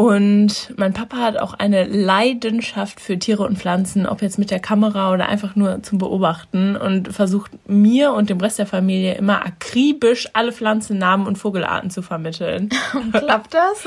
Und 0.00 0.72
mein 0.78 0.94
Papa 0.94 1.18
hat 1.18 1.36
auch 1.36 1.52
eine 1.52 1.84
Leidenschaft 1.84 3.02
für 3.02 3.18
Tiere 3.18 3.42
und 3.42 3.58
Pflanzen, 3.58 4.06
ob 4.06 4.22
jetzt 4.22 4.38
mit 4.38 4.50
der 4.50 4.58
Kamera 4.58 5.12
oder 5.12 5.28
einfach 5.28 5.56
nur 5.56 5.82
zum 5.82 5.98
Beobachten 5.98 6.74
und 6.74 7.12
versucht 7.12 7.50
mir 7.68 8.14
und 8.14 8.30
dem 8.30 8.40
Rest 8.40 8.58
der 8.58 8.64
Familie 8.64 9.16
immer 9.16 9.44
akribisch 9.44 10.26
alle 10.32 10.52
Pflanzennamen 10.52 11.26
und 11.26 11.36
Vogelarten 11.36 11.90
zu 11.90 12.00
vermitteln. 12.00 12.70
Klappt 13.12 13.52
das? 13.52 13.84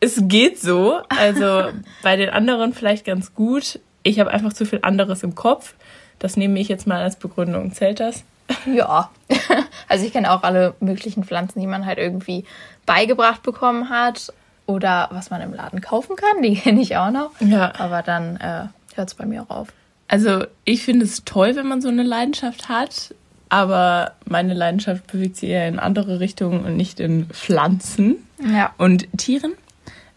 Es 0.00 0.18
geht 0.24 0.60
so. 0.60 1.00
Also 1.08 1.70
bei 2.02 2.16
den 2.16 2.28
anderen 2.28 2.74
vielleicht 2.74 3.06
ganz 3.06 3.32
gut. 3.32 3.80
Ich 4.02 4.20
habe 4.20 4.32
einfach 4.32 4.52
zu 4.52 4.66
viel 4.66 4.80
anderes 4.82 5.22
im 5.22 5.34
Kopf. 5.34 5.72
Das 6.18 6.36
nehme 6.36 6.60
ich 6.60 6.68
jetzt 6.68 6.86
mal 6.86 7.00
als 7.00 7.16
Begründung. 7.16 7.72
Zählt 7.72 8.00
das? 8.00 8.22
Ja. 8.66 9.10
Also 9.86 10.06
ich 10.06 10.12
kenne 10.12 10.32
auch 10.32 10.42
alle 10.42 10.74
möglichen 10.80 11.24
Pflanzen, 11.24 11.60
die 11.60 11.66
man 11.66 11.84
halt 11.84 11.98
irgendwie 11.98 12.44
beigebracht 12.86 13.42
bekommen 13.42 13.90
hat 13.90 14.32
oder 14.66 15.08
was 15.12 15.30
man 15.30 15.40
im 15.40 15.52
Laden 15.52 15.80
kaufen 15.80 16.16
kann. 16.16 16.42
Die 16.42 16.54
kenne 16.60 16.80
ich 16.80 16.96
auch 16.96 17.10
noch. 17.10 17.30
Ja. 17.40 17.72
Aber 17.78 18.02
dann 18.02 18.36
äh, 18.36 18.66
hört 18.94 19.08
es 19.08 19.14
bei 19.14 19.26
mir 19.26 19.42
auch 19.42 19.50
auf. 19.50 19.68
Also 20.08 20.44
ich 20.64 20.84
finde 20.84 21.04
es 21.04 21.24
toll, 21.24 21.56
wenn 21.56 21.66
man 21.66 21.80
so 21.80 21.88
eine 21.88 22.02
Leidenschaft 22.02 22.68
hat. 22.68 23.14
Aber 23.48 24.12
meine 24.24 24.54
Leidenschaft 24.54 25.06
bewegt 25.06 25.36
sich 25.36 25.50
eher 25.50 25.68
in 25.68 25.78
andere 25.78 26.18
Richtungen 26.18 26.64
und 26.64 26.76
nicht 26.76 26.98
in 26.98 27.26
Pflanzen 27.26 28.16
ja. 28.40 28.72
und 28.78 29.06
Tieren. 29.16 29.52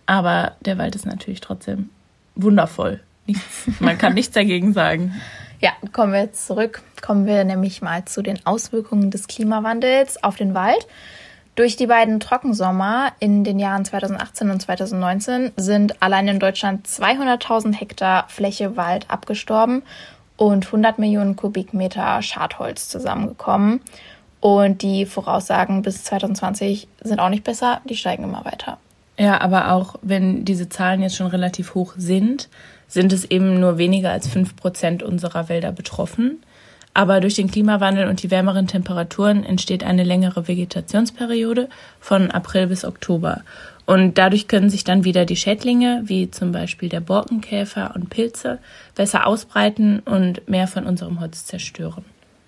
Aber 0.05 0.53
der 0.61 0.77
Wald 0.77 0.95
ist 0.95 1.05
natürlich 1.05 1.41
trotzdem 1.41 1.89
wundervoll. 2.35 3.01
Nichts, 3.25 3.67
man 3.79 3.97
kann 3.97 4.13
nichts 4.13 4.33
dagegen 4.33 4.73
sagen. 4.73 5.13
Ja, 5.59 5.71
kommen 5.91 6.13
wir 6.13 6.19
jetzt 6.19 6.45
zurück. 6.45 6.83
Kommen 7.01 7.25
wir 7.25 7.43
nämlich 7.43 7.81
mal 7.81 8.05
zu 8.05 8.21
den 8.21 8.45
Auswirkungen 8.45 9.09
des 9.09 9.25
Klimawandels 9.25 10.23
auf 10.23 10.35
den 10.35 10.53
Wald. 10.53 10.85
Durch 11.57 11.75
die 11.75 11.87
beiden 11.87 12.19
Trockensommer 12.19 13.13
in 13.19 13.43
den 13.43 13.57
Jahren 13.57 13.83
2018 13.83 14.51
und 14.51 14.61
2019 14.61 15.53
sind 15.57 16.03
allein 16.03 16.27
in 16.27 16.39
Deutschland 16.39 16.85
200.000 16.85 17.73
Hektar 17.73 18.25
Fläche 18.27 18.77
Wald 18.77 19.09
abgestorben 19.09 19.81
und 20.35 20.67
100 20.67 20.99
Millionen 20.99 21.35
Kubikmeter 21.35 22.21
Schadholz 22.21 22.89
zusammengekommen. 22.89 23.81
Und 24.39 24.83
die 24.83 25.07
Voraussagen 25.07 25.81
bis 25.81 26.03
2020 26.03 26.87
sind 27.01 27.19
auch 27.19 27.29
nicht 27.29 27.43
besser, 27.43 27.81
die 27.85 27.95
steigen 27.95 28.25
immer 28.25 28.45
weiter. 28.45 28.77
Ja, 29.17 29.41
aber 29.41 29.71
auch 29.71 29.95
wenn 30.03 30.45
diese 30.45 30.69
Zahlen 30.69 31.01
jetzt 31.01 31.15
schon 31.15 31.25
relativ 31.25 31.73
hoch 31.73 31.95
sind, 31.97 32.49
sind 32.87 33.11
es 33.11 33.25
eben 33.25 33.59
nur 33.59 33.79
weniger 33.79 34.11
als 34.11 34.27
fünf 34.27 34.55
Prozent 34.55 35.01
unserer 35.01 35.49
Wälder 35.49 35.71
betroffen. 35.71 36.37
Aber 36.97 37.19
durch 37.19 37.35
den 37.35 37.51
Klimawandel 37.51 38.09
und 38.09 38.23
die 38.23 38.31
wärmeren 38.31 38.65
Temperaturen 38.65 39.43
entsteht 39.43 39.83
eine 39.83 40.03
längere 40.03 40.47
Vegetationsperiode 40.47 41.69
von 41.99 42.31
April 42.31 42.65
bis 42.65 42.83
Oktober. 42.83 43.41
Und 43.85 44.17
dadurch 44.17 44.47
können 44.47 44.71
sich 44.71 44.83
dann 44.83 45.03
wieder 45.03 45.23
die 45.25 45.35
Schädlinge, 45.35 46.01
wie 46.05 46.31
zum 46.31 46.51
Beispiel 46.51 46.89
der 46.89 47.01
Borkenkäfer 47.01 47.91
und 47.93 48.09
Pilze, 48.09 48.57
besser 48.95 49.27
ausbreiten 49.27 49.99
und 49.99 50.49
mehr 50.49 50.65
von 50.65 50.87
unserem 50.87 51.19
Holz 51.19 51.45
zerstören. 51.45 52.03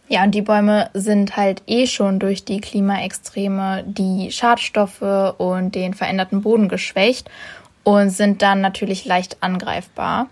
Ja, 0.07 0.23
und 0.23 0.33
die 0.33 0.41
Bäume 0.41 0.89
sind 0.95 1.37
halt 1.37 1.61
eh 1.67 1.85
schon 1.85 2.17
durch 2.17 2.43
die 2.43 2.59
Klimaextreme, 2.59 3.83
die 3.85 4.31
Schadstoffe 4.31 5.35
und 5.37 5.75
den 5.75 5.93
veränderten 5.93 6.41
Boden 6.41 6.69
geschwächt 6.69 7.29
und 7.83 8.09
sind 8.09 8.41
dann 8.41 8.61
natürlich 8.61 9.05
leicht 9.05 9.37
angreifbar. 9.41 10.25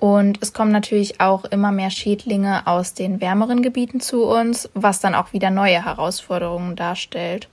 Und 0.00 0.38
es 0.40 0.54
kommen 0.54 0.72
natürlich 0.72 1.20
auch 1.20 1.44
immer 1.44 1.72
mehr 1.72 1.90
Schädlinge 1.90 2.66
aus 2.66 2.94
den 2.94 3.20
wärmeren 3.20 3.60
Gebieten 3.60 4.00
zu 4.00 4.24
uns, 4.24 4.70
was 4.72 5.00
dann 5.00 5.14
auch 5.14 5.34
wieder 5.34 5.50
neue 5.50 5.84
Herausforderungen 5.84 6.74
darstellt. 6.74 7.48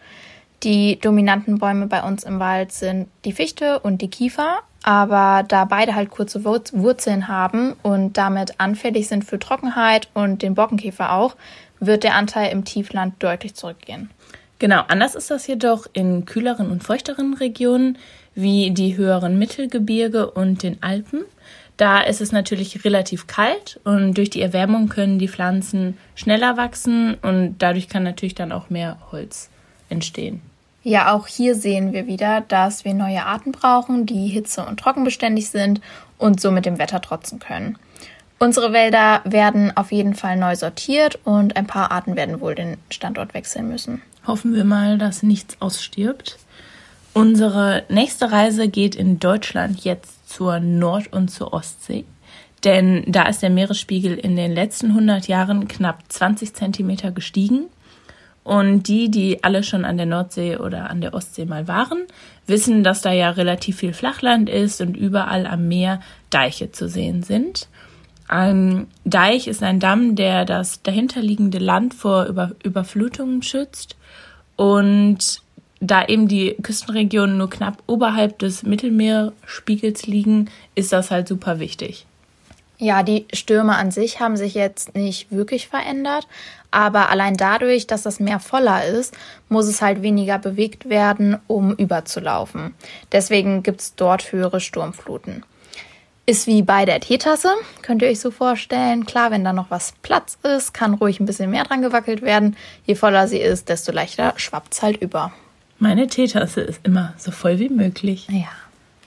Die 0.64 0.98
dominanten 0.98 1.60
Bäume 1.60 1.88
bei 1.88 2.02
uns 2.02 2.24
im 2.24 2.40
Wald 2.40 2.72
sind 2.72 3.10
die 3.26 3.34
Fichte 3.34 3.80
und 3.80 4.02
die 4.02 4.10
Kiefer, 4.10 4.60
aber 4.82 5.44
da 5.46 5.66
beide 5.66 5.94
halt 5.94 6.10
kurze 6.10 6.46
Wurzeln 6.46 7.28
haben 7.28 7.74
und 7.84 8.18
damit 8.18 8.62
anfällig 8.62 9.10
sind 9.10 9.26
für 9.26 9.40
Trockenheit 9.40 10.08
und 10.14 10.42
den 10.42 10.56
Borkenkäfer 10.56 11.12
auch, 11.12 11.36
wird 11.82 12.06
der 12.06 12.16
Anteil 12.16 12.52
im 12.54 12.64
Tiefland 12.64 13.22
deutlich 13.22 13.56
zurückgehen. 13.56 14.10
Genau, 14.58 14.84
anders 14.88 15.16
ist 15.16 15.30
das 15.30 15.46
jedoch 15.48 15.86
in 15.92 16.26
kühleren 16.26 16.72
und 16.72 16.82
feuchteren 16.82 17.34
Regionen 17.34 17.98
wie 18.34 18.72
die 18.72 18.96
höheren 18.96 19.38
Mittelgebirge 19.38 20.32
und 20.32 20.64
den 20.64 20.82
Alpen. 20.82 21.26
Da 21.78 22.02
ist 22.02 22.22
es 22.22 22.32
natürlich 22.32 22.84
relativ 22.84 23.28
kalt 23.28 23.80
und 23.84 24.16
durch 24.16 24.32
die 24.32 24.42
Erwärmung 24.42 24.90
können 24.90 25.20
die 25.20 25.28
Pflanzen 25.28 25.96
schneller 26.16 26.58
wachsen 26.58 27.14
und 27.22 27.58
dadurch 27.60 27.88
kann 27.88 28.02
natürlich 28.02 28.34
dann 28.34 28.52
auch 28.52 28.72
mehr 28.72 28.98
Holz 29.12 29.50
entstehen. 29.90 30.42
Ja, 30.84 31.14
auch 31.14 31.28
hier 31.28 31.54
sehen 31.54 31.94
wir 31.94 32.08
wieder, 32.08 32.42
dass 32.42 32.84
wir 32.84 32.94
neue 32.94 33.26
Arten 33.26 33.52
brauchen, 33.52 34.06
die 34.06 34.28
hitze- 34.28 34.66
und 34.66 34.80
trockenbeständig 34.80 35.50
sind 35.50 35.82
und 36.18 36.42
somit 36.42 36.66
dem 36.66 36.80
Wetter 36.80 37.02
trotzen 37.02 37.40
können. 37.40 37.78
Unsere 38.40 38.72
Wälder 38.72 39.22
werden 39.24 39.76
auf 39.76 39.92
jeden 39.92 40.16
Fall 40.16 40.38
neu 40.38 40.56
sortiert 40.56 41.20
und 41.24 41.58
ein 41.58 41.68
paar 41.68 41.92
Arten 41.92 42.16
werden 42.16 42.40
wohl 42.40 42.56
den 42.56 42.78
Standort 42.90 43.34
wechseln 43.34 43.68
müssen. 43.68 44.02
Hoffen 44.26 44.54
wir 44.54 44.64
mal, 44.64 44.98
dass 44.98 45.24
nichts 45.24 45.58
ausstirbt. 45.60 46.38
Unsere 47.14 47.84
nächste 47.90 48.32
Reise 48.32 48.68
geht 48.68 48.96
in 48.96 49.20
Deutschland 49.20 49.84
jetzt 49.84 50.17
zur 50.28 50.60
Nord- 50.60 51.14
und 51.14 51.30
zur 51.30 51.54
Ostsee. 51.54 52.06
Denn 52.64 53.04
da 53.08 53.24
ist 53.24 53.42
der 53.42 53.50
Meeresspiegel 53.50 54.18
in 54.18 54.36
den 54.36 54.52
letzten 54.54 54.88
100 54.88 55.28
Jahren 55.28 55.68
knapp 55.68 56.04
20 56.10 56.54
Zentimeter 56.54 57.12
gestiegen. 57.12 57.68
Und 58.44 58.88
die, 58.88 59.10
die 59.10 59.44
alle 59.44 59.64
schon 59.64 59.84
an 59.84 59.98
der 59.98 60.06
Nordsee 60.06 60.58
oder 60.58 60.90
an 60.90 61.02
der 61.02 61.14
Ostsee 61.14 61.46
mal 61.46 61.68
waren, 61.68 62.04
wissen, 62.46 62.84
dass 62.84 63.02
da 63.02 63.12
ja 63.12 63.30
relativ 63.32 63.78
viel 63.78 63.94
Flachland 63.94 64.50
ist 64.50 64.80
und 64.82 64.96
überall 64.96 65.46
am 65.46 65.68
Meer 65.68 66.02
Deiche 66.30 66.72
zu 66.72 66.88
sehen 66.88 67.24
sind. 67.24 67.68
Ein 68.28 68.88
Deich 69.06 69.48
ist 69.48 69.64
ein 69.64 69.80
Damm, 69.80 70.16
der 70.16 70.46
das 70.46 70.82
dahinterliegende 70.82 71.60
Land 71.60 71.94
vor 71.94 72.26
Über 72.26 72.52
Überflutungen 72.64 73.42
schützt. 73.42 73.96
Und 74.56 75.42
da 75.80 76.06
eben 76.06 76.28
die 76.28 76.56
Küstenregionen 76.62 77.38
nur 77.38 77.50
knapp 77.50 77.84
oberhalb 77.88 78.40
des 78.40 78.64
Mittelmeerspiegels 78.64 80.08
liegen, 80.08 80.50
ist 80.76 80.92
das 80.92 81.12
halt 81.12 81.28
super 81.28 81.60
wichtig. 81.60 82.06
Ja, 82.80 83.02
die 83.02 83.26
Stürme 83.34 83.76
an 83.76 83.90
sich 83.90 84.20
haben 84.20 84.38
sich 84.38 84.54
jetzt 84.54 84.94
nicht 84.94 85.32
wirklich 85.32 85.68
verändert, 85.68 86.28
aber 86.70 87.10
allein 87.10 87.36
dadurch, 87.36 87.88
dass 87.88 88.04
das 88.04 88.20
Meer 88.20 88.40
voller 88.40 88.86
ist, 88.86 89.16
muss 89.50 89.66
es 89.66 89.82
halt 89.82 90.04
weniger 90.04 90.38
bewegt 90.38 90.88
werden, 90.88 91.40
um 91.48 91.74
überzulaufen. 91.74 92.76
Deswegen 93.12 93.64
gibt 93.64 93.82
es 93.82 93.96
dort 93.96 94.32
höhere 94.32 94.60
Sturmfluten. 94.60 95.44
Ist 96.28 96.46
wie 96.46 96.62
bei 96.62 96.86
der 96.86 97.00
Teetasse, 97.00 97.50
könnt 97.82 98.02
ihr 98.02 98.10
euch 98.10 98.20
so 98.20 98.32
vorstellen. 98.32 99.06
Klar, 99.06 99.32
wenn 99.32 99.46
da 99.46 99.54
noch 99.54 99.72
was 99.72 99.94
Platz 100.04 100.38
ist, 100.44 100.74
kann 100.74 100.94
ruhig 100.94 101.20
ein 101.20 101.26
bisschen 101.26 101.50
mehr 101.50 101.64
dran 101.64 101.82
gewackelt 101.82 102.22
werden. 102.22 102.58
Je 102.86 102.96
voller 102.96 103.28
sie 103.28 103.40
ist, 103.40 103.70
desto 103.70 103.92
leichter 103.92 104.34
schwappt 104.36 104.74
es 104.74 104.82
halt 104.84 104.98
über. 105.02 105.32
Meine 105.80 106.08
Teetasse 106.08 106.62
ist 106.62 106.80
immer 106.84 107.14
so 107.18 107.32
voll 107.32 107.60
wie 107.60 107.70
möglich. 107.70 108.28
Ja. 108.30 108.48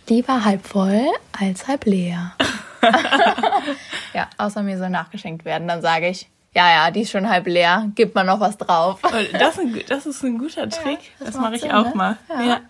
Lieber 0.09 0.45
halb 0.45 0.67
voll 0.67 1.07
als 1.39 1.67
halb 1.69 1.85
leer. 1.85 2.33
ja, 4.15 4.29
außer 4.39 4.63
mir 4.63 4.79
soll 4.79 4.91
nachgeschenkt 4.91 5.45
werden, 5.45 5.69
dann 5.69 5.83
sage 5.83 6.09
ich, 6.09 6.29
ja, 6.55 6.69
ja, 6.69 6.91
die 6.91 7.03
ist 7.03 7.11
schon 7.11 7.29
halb 7.29 7.47
leer, 7.47 7.91
gibt 7.95 8.15
man 8.15 8.27
noch 8.27 8.41
was 8.41 8.57
drauf. 8.59 9.01
Das, 9.33 9.59
das 9.89 10.07
ist 10.07 10.25
ein 10.25 10.39
guter 10.39 10.69
Trick, 10.69 10.99
ja, 10.99 11.11
das, 11.21 11.29
das 11.29 11.37
mache 11.37 11.55
ich 11.55 11.61
Sinn, 11.61 11.71
auch 11.71 11.87
ne? 11.87 11.95
mal. 11.95 12.19
Ja. 12.29 12.43
ja. 12.43 12.61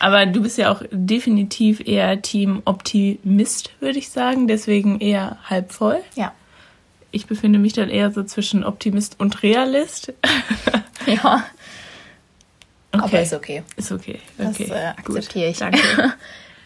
Aber 0.00 0.26
du 0.26 0.42
bist 0.42 0.58
ja 0.58 0.70
auch 0.70 0.82
definitiv 0.90 1.80
eher 1.86 2.20
Team 2.20 2.60
Optimist, 2.66 3.70
würde 3.80 3.98
ich 3.98 4.10
sagen, 4.10 4.48
deswegen 4.48 5.00
eher 5.00 5.38
halb 5.48 5.72
voll. 5.72 6.02
Ja. 6.14 6.32
Ich 7.10 7.26
befinde 7.26 7.58
mich 7.58 7.72
dann 7.72 7.88
eher 7.88 8.10
so 8.10 8.22
zwischen 8.24 8.64
Optimist 8.64 9.18
und 9.18 9.42
Realist. 9.42 10.12
ja. 11.06 11.44
Okay. 13.00 13.04
Aber 13.04 13.22
ist 13.22 13.32
okay. 13.32 13.62
Ist 13.76 13.92
okay. 13.92 14.20
okay. 14.38 14.66
Das 14.68 14.70
äh, 14.70 14.84
akzeptiere 14.96 15.50
ich. 15.50 15.58
Danke. 15.58 15.78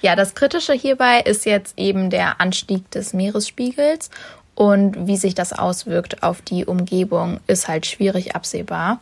ja, 0.03 0.17
das 0.17 0.35
Kritische 0.35 0.73
hierbei 0.73 1.21
ist 1.21 1.47
jetzt 1.47 1.79
eben 1.79 2.11
der 2.11 2.41
Anstieg 2.41 2.91
des 2.91 3.13
Meeresspiegels 3.13 4.11
und 4.55 5.07
wie 5.07 5.17
sich 5.17 5.35
das 5.35 5.53
auswirkt 5.53 6.23
auf 6.23 6.43
die 6.43 6.67
Umgebung, 6.67 7.41
ist 7.47 7.69
halt 7.69 7.87
schwierig 7.87 8.35
absehbar. 8.35 9.01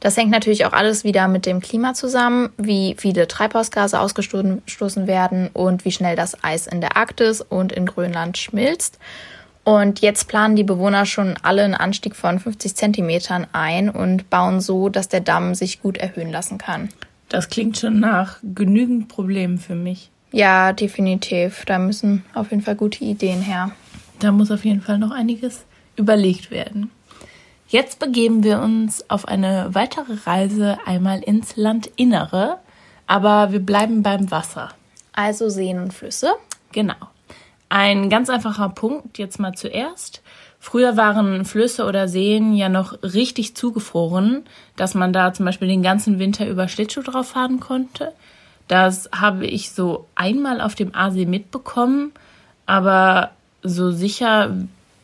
Das 0.00 0.16
hängt 0.16 0.30
natürlich 0.30 0.66
auch 0.66 0.72
alles 0.72 1.04
wieder 1.04 1.26
mit 1.26 1.46
dem 1.46 1.60
Klima 1.60 1.94
zusammen, 1.94 2.50
wie 2.58 2.94
viele 2.98 3.26
Treibhausgase 3.28 3.98
ausgestoßen 3.98 5.06
werden 5.06 5.50
und 5.52 5.84
wie 5.84 5.92
schnell 5.92 6.16
das 6.16 6.42
Eis 6.44 6.66
in 6.66 6.80
der 6.80 6.96
Arktis 6.96 7.40
und 7.40 7.72
in 7.72 7.86
Grönland 7.86 8.38
schmilzt. 8.38 8.98
Und 9.66 10.00
jetzt 10.00 10.28
planen 10.28 10.54
die 10.54 10.62
Bewohner 10.62 11.06
schon 11.06 11.34
alle 11.42 11.64
einen 11.64 11.74
Anstieg 11.74 12.14
von 12.14 12.38
50 12.38 12.76
Zentimetern 12.76 13.48
ein 13.52 13.90
und 13.90 14.30
bauen 14.30 14.60
so, 14.60 14.88
dass 14.88 15.08
der 15.08 15.18
Damm 15.18 15.56
sich 15.56 15.82
gut 15.82 15.96
erhöhen 15.96 16.30
lassen 16.30 16.56
kann. 16.56 16.88
Das 17.28 17.48
klingt 17.48 17.76
schon 17.76 17.98
nach 17.98 18.36
genügend 18.44 19.08
Problemen 19.08 19.58
für 19.58 19.74
mich. 19.74 20.12
Ja, 20.30 20.72
definitiv. 20.72 21.64
Da 21.64 21.80
müssen 21.80 22.24
auf 22.32 22.52
jeden 22.52 22.62
Fall 22.62 22.76
gute 22.76 23.02
Ideen 23.02 23.42
her. 23.42 23.72
Da 24.20 24.30
muss 24.30 24.52
auf 24.52 24.64
jeden 24.64 24.82
Fall 24.82 24.98
noch 24.98 25.10
einiges 25.10 25.64
überlegt 25.96 26.52
werden. 26.52 26.92
Jetzt 27.66 27.98
begeben 27.98 28.44
wir 28.44 28.60
uns 28.60 29.10
auf 29.10 29.26
eine 29.26 29.70
weitere 29.72 30.14
Reise 30.26 30.78
einmal 30.86 31.24
ins 31.24 31.56
Landinnere, 31.56 32.58
aber 33.08 33.50
wir 33.50 33.58
bleiben 33.58 34.04
beim 34.04 34.30
Wasser. 34.30 34.68
Also 35.12 35.48
Seen 35.48 35.80
und 35.80 35.92
Flüsse. 35.92 36.34
Genau. 36.70 36.94
Ein 37.68 38.10
ganz 38.10 38.30
einfacher 38.30 38.68
Punkt 38.68 39.18
jetzt 39.18 39.40
mal 39.40 39.54
zuerst. 39.54 40.22
Früher 40.60 40.96
waren 40.96 41.44
Flüsse 41.44 41.84
oder 41.84 42.08
Seen 42.08 42.54
ja 42.54 42.68
noch 42.68 43.02
richtig 43.02 43.54
zugefroren, 43.54 44.44
dass 44.76 44.94
man 44.94 45.12
da 45.12 45.32
zum 45.32 45.46
Beispiel 45.46 45.68
den 45.68 45.82
ganzen 45.82 46.18
Winter 46.18 46.46
über 46.46 46.68
Schlittschuh 46.68 47.02
drauf 47.02 47.28
fahren 47.28 47.60
konnte. 47.60 48.12
Das 48.68 49.08
habe 49.14 49.46
ich 49.46 49.70
so 49.70 50.08
einmal 50.16 50.60
auf 50.60 50.74
dem 50.74 50.94
Aasee 50.94 51.26
mitbekommen, 51.26 52.12
aber 52.66 53.30
so 53.62 53.92
sicher 53.92 54.56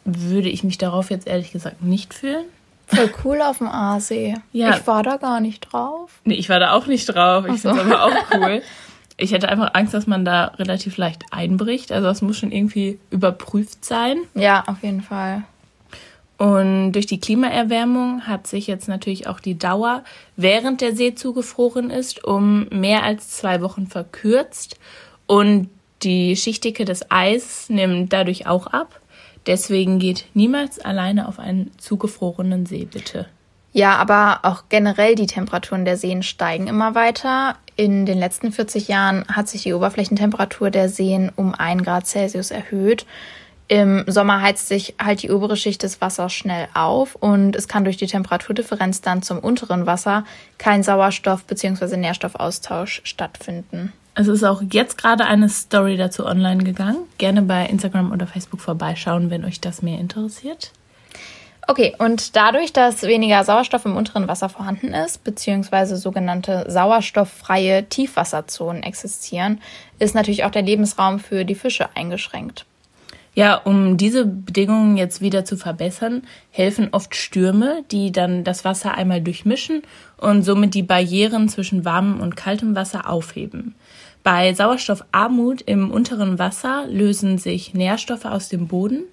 würde 0.04 0.48
ich 0.48 0.64
mich 0.64 0.78
darauf 0.78 1.10
jetzt 1.10 1.26
ehrlich 1.26 1.52
gesagt 1.52 1.82
nicht 1.82 2.12
fühlen. 2.12 2.44
Voll 2.88 3.10
cool 3.24 3.40
auf 3.40 3.58
dem 3.58 3.68
Aasee. 3.68 4.34
Ja. 4.52 4.76
Ich 4.76 4.86
war 4.86 5.02
da 5.02 5.16
gar 5.16 5.40
nicht 5.40 5.60
drauf. 5.72 6.10
Nee, 6.24 6.34
ich 6.34 6.48
war 6.48 6.58
da 6.58 6.72
auch 6.72 6.86
nicht 6.86 7.06
drauf. 7.06 7.46
Ich 7.48 7.62
so. 7.62 7.70
finde 7.72 7.84
es 7.84 7.92
aber 7.92 8.04
auch 8.04 8.34
cool. 8.34 8.62
Ich 9.22 9.32
hätte 9.32 9.48
einfach 9.48 9.70
Angst, 9.74 9.94
dass 9.94 10.08
man 10.08 10.24
da 10.24 10.46
relativ 10.58 10.96
leicht 10.96 11.22
einbricht. 11.30 11.92
Also 11.92 12.08
das 12.08 12.22
muss 12.22 12.38
schon 12.38 12.50
irgendwie 12.50 12.98
überprüft 13.10 13.84
sein. 13.84 14.18
Ja, 14.34 14.64
auf 14.66 14.82
jeden 14.82 15.00
Fall. 15.00 15.44
Und 16.38 16.92
durch 16.92 17.06
die 17.06 17.20
Klimaerwärmung 17.20 18.26
hat 18.26 18.48
sich 18.48 18.66
jetzt 18.66 18.88
natürlich 18.88 19.28
auch 19.28 19.38
die 19.38 19.56
Dauer, 19.56 20.02
während 20.36 20.80
der 20.80 20.96
See 20.96 21.14
zugefroren 21.14 21.90
ist, 21.90 22.24
um 22.24 22.66
mehr 22.70 23.04
als 23.04 23.30
zwei 23.30 23.62
Wochen 23.62 23.86
verkürzt. 23.86 24.76
Und 25.28 25.70
die 26.02 26.34
Schichtdicke 26.34 26.84
des 26.84 27.08
Eis 27.12 27.68
nimmt 27.68 28.12
dadurch 28.12 28.48
auch 28.48 28.66
ab. 28.66 29.00
Deswegen 29.46 30.00
geht 30.00 30.26
niemals 30.34 30.80
alleine 30.80 31.28
auf 31.28 31.38
einen 31.38 31.70
zugefrorenen 31.78 32.66
See, 32.66 32.88
bitte. 32.90 33.26
Ja, 33.72 33.96
aber 33.96 34.40
auch 34.42 34.64
generell 34.68 35.14
die 35.14 35.26
Temperaturen 35.26 35.84
der 35.84 35.96
Seen 35.96 36.24
steigen 36.24 36.66
immer 36.66 36.96
weiter. 36.96 37.56
In 37.76 38.04
den 38.06 38.18
letzten 38.18 38.52
40 38.52 38.88
Jahren 38.88 39.24
hat 39.28 39.48
sich 39.48 39.62
die 39.62 39.72
Oberflächentemperatur 39.72 40.70
der 40.70 40.88
Seen 40.88 41.32
um 41.36 41.54
1 41.54 41.84
Grad 41.84 42.06
Celsius 42.06 42.50
erhöht. 42.50 43.06
Im 43.68 44.04
Sommer 44.06 44.42
heizt 44.42 44.68
sich 44.68 44.94
halt 45.02 45.22
die 45.22 45.30
obere 45.30 45.56
Schicht 45.56 45.82
des 45.82 46.00
Wassers 46.00 46.32
schnell 46.32 46.68
auf 46.74 47.14
und 47.14 47.56
es 47.56 47.68
kann 47.68 47.84
durch 47.84 47.96
die 47.96 48.06
Temperaturdifferenz 48.06 49.00
dann 49.00 49.22
zum 49.22 49.38
unteren 49.38 49.86
Wasser 49.86 50.24
kein 50.58 50.82
Sauerstoff- 50.82 51.44
bzw. 51.46 51.96
Nährstoffaustausch 51.96 53.00
stattfinden. 53.04 53.92
Es 54.14 54.28
ist 54.28 54.44
auch 54.44 54.62
jetzt 54.70 54.98
gerade 54.98 55.24
eine 55.24 55.48
Story 55.48 55.96
dazu 55.96 56.26
online 56.26 56.64
gegangen. 56.64 56.98
Gerne 57.16 57.40
bei 57.40 57.64
Instagram 57.64 58.12
oder 58.12 58.26
Facebook 58.26 58.60
vorbeischauen, 58.60 59.30
wenn 59.30 59.44
euch 59.46 59.60
das 59.60 59.80
mehr 59.80 59.98
interessiert. 59.98 60.72
Okay, 61.68 61.94
und 61.98 62.34
dadurch, 62.34 62.72
dass 62.72 63.02
weniger 63.02 63.44
Sauerstoff 63.44 63.84
im 63.84 63.96
unteren 63.96 64.26
Wasser 64.26 64.48
vorhanden 64.48 64.94
ist, 64.94 65.22
beziehungsweise 65.22 65.96
sogenannte 65.96 66.64
sauerstofffreie 66.68 67.88
Tiefwasserzonen 67.88 68.82
existieren, 68.82 69.60
ist 69.98 70.14
natürlich 70.14 70.44
auch 70.44 70.50
der 70.50 70.62
Lebensraum 70.62 71.20
für 71.20 71.44
die 71.44 71.54
Fische 71.54 71.94
eingeschränkt. 71.94 72.66
Ja, 73.34 73.54
um 73.54 73.96
diese 73.96 74.26
Bedingungen 74.26 74.98
jetzt 74.98 75.22
wieder 75.22 75.46
zu 75.46 75.56
verbessern, 75.56 76.22
helfen 76.50 76.88
oft 76.92 77.14
Stürme, 77.14 77.82
die 77.90 78.12
dann 78.12 78.44
das 78.44 78.64
Wasser 78.64 78.94
einmal 78.94 79.22
durchmischen 79.22 79.82
und 80.18 80.42
somit 80.42 80.74
die 80.74 80.82
Barrieren 80.82 81.48
zwischen 81.48 81.86
warmem 81.86 82.20
und 82.20 82.36
kaltem 82.36 82.74
Wasser 82.74 83.08
aufheben. 83.08 83.74
Bei 84.22 84.52
Sauerstoffarmut 84.52 85.62
im 85.62 85.90
unteren 85.90 86.38
Wasser 86.38 86.86
lösen 86.88 87.38
sich 87.38 87.72
Nährstoffe 87.72 88.26
aus 88.26 88.50
dem 88.50 88.68
Boden, 88.68 89.04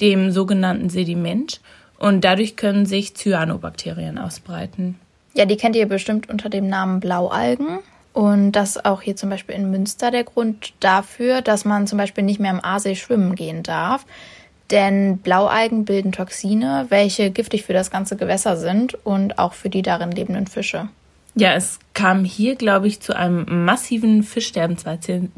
dem 0.00 0.32
sogenannten 0.32 0.90
Sediment, 0.90 1.60
und 1.98 2.22
dadurch 2.24 2.56
können 2.56 2.86
sich 2.86 3.14
Cyanobakterien 3.14 4.18
ausbreiten. 4.18 4.98
Ja, 5.34 5.44
die 5.44 5.56
kennt 5.56 5.76
ihr 5.76 5.86
bestimmt 5.86 6.28
unter 6.28 6.48
dem 6.48 6.68
Namen 6.68 7.00
Blaualgen. 7.00 7.78
Und 8.14 8.52
das 8.52 8.70
ist 8.76 8.84
auch 8.84 9.02
hier 9.02 9.14
zum 9.14 9.30
Beispiel 9.30 9.54
in 9.54 9.70
Münster 9.70 10.10
der 10.10 10.24
Grund 10.24 10.72
dafür, 10.80 11.40
dass 11.42 11.64
man 11.64 11.86
zum 11.86 11.98
Beispiel 11.98 12.24
nicht 12.24 12.40
mehr 12.40 12.50
im 12.50 12.64
Aasee 12.64 12.96
schwimmen 12.96 13.34
gehen 13.36 13.62
darf. 13.62 14.04
Denn 14.70 15.18
Blaualgen 15.18 15.84
bilden 15.84 16.12
Toxine, 16.12 16.86
welche 16.88 17.30
giftig 17.30 17.64
für 17.64 17.72
das 17.72 17.90
ganze 17.90 18.16
Gewässer 18.16 18.56
sind 18.56 18.94
und 19.06 19.38
auch 19.38 19.52
für 19.52 19.70
die 19.70 19.82
darin 19.82 20.10
lebenden 20.10 20.46
Fische. 20.46 20.88
Ja, 21.34 21.52
es 21.52 21.78
kam 21.94 22.24
hier, 22.24 22.56
glaube 22.56 22.88
ich, 22.88 23.00
zu 23.00 23.14
einem 23.14 23.64
massiven 23.64 24.24
Fischsterben 24.24 24.76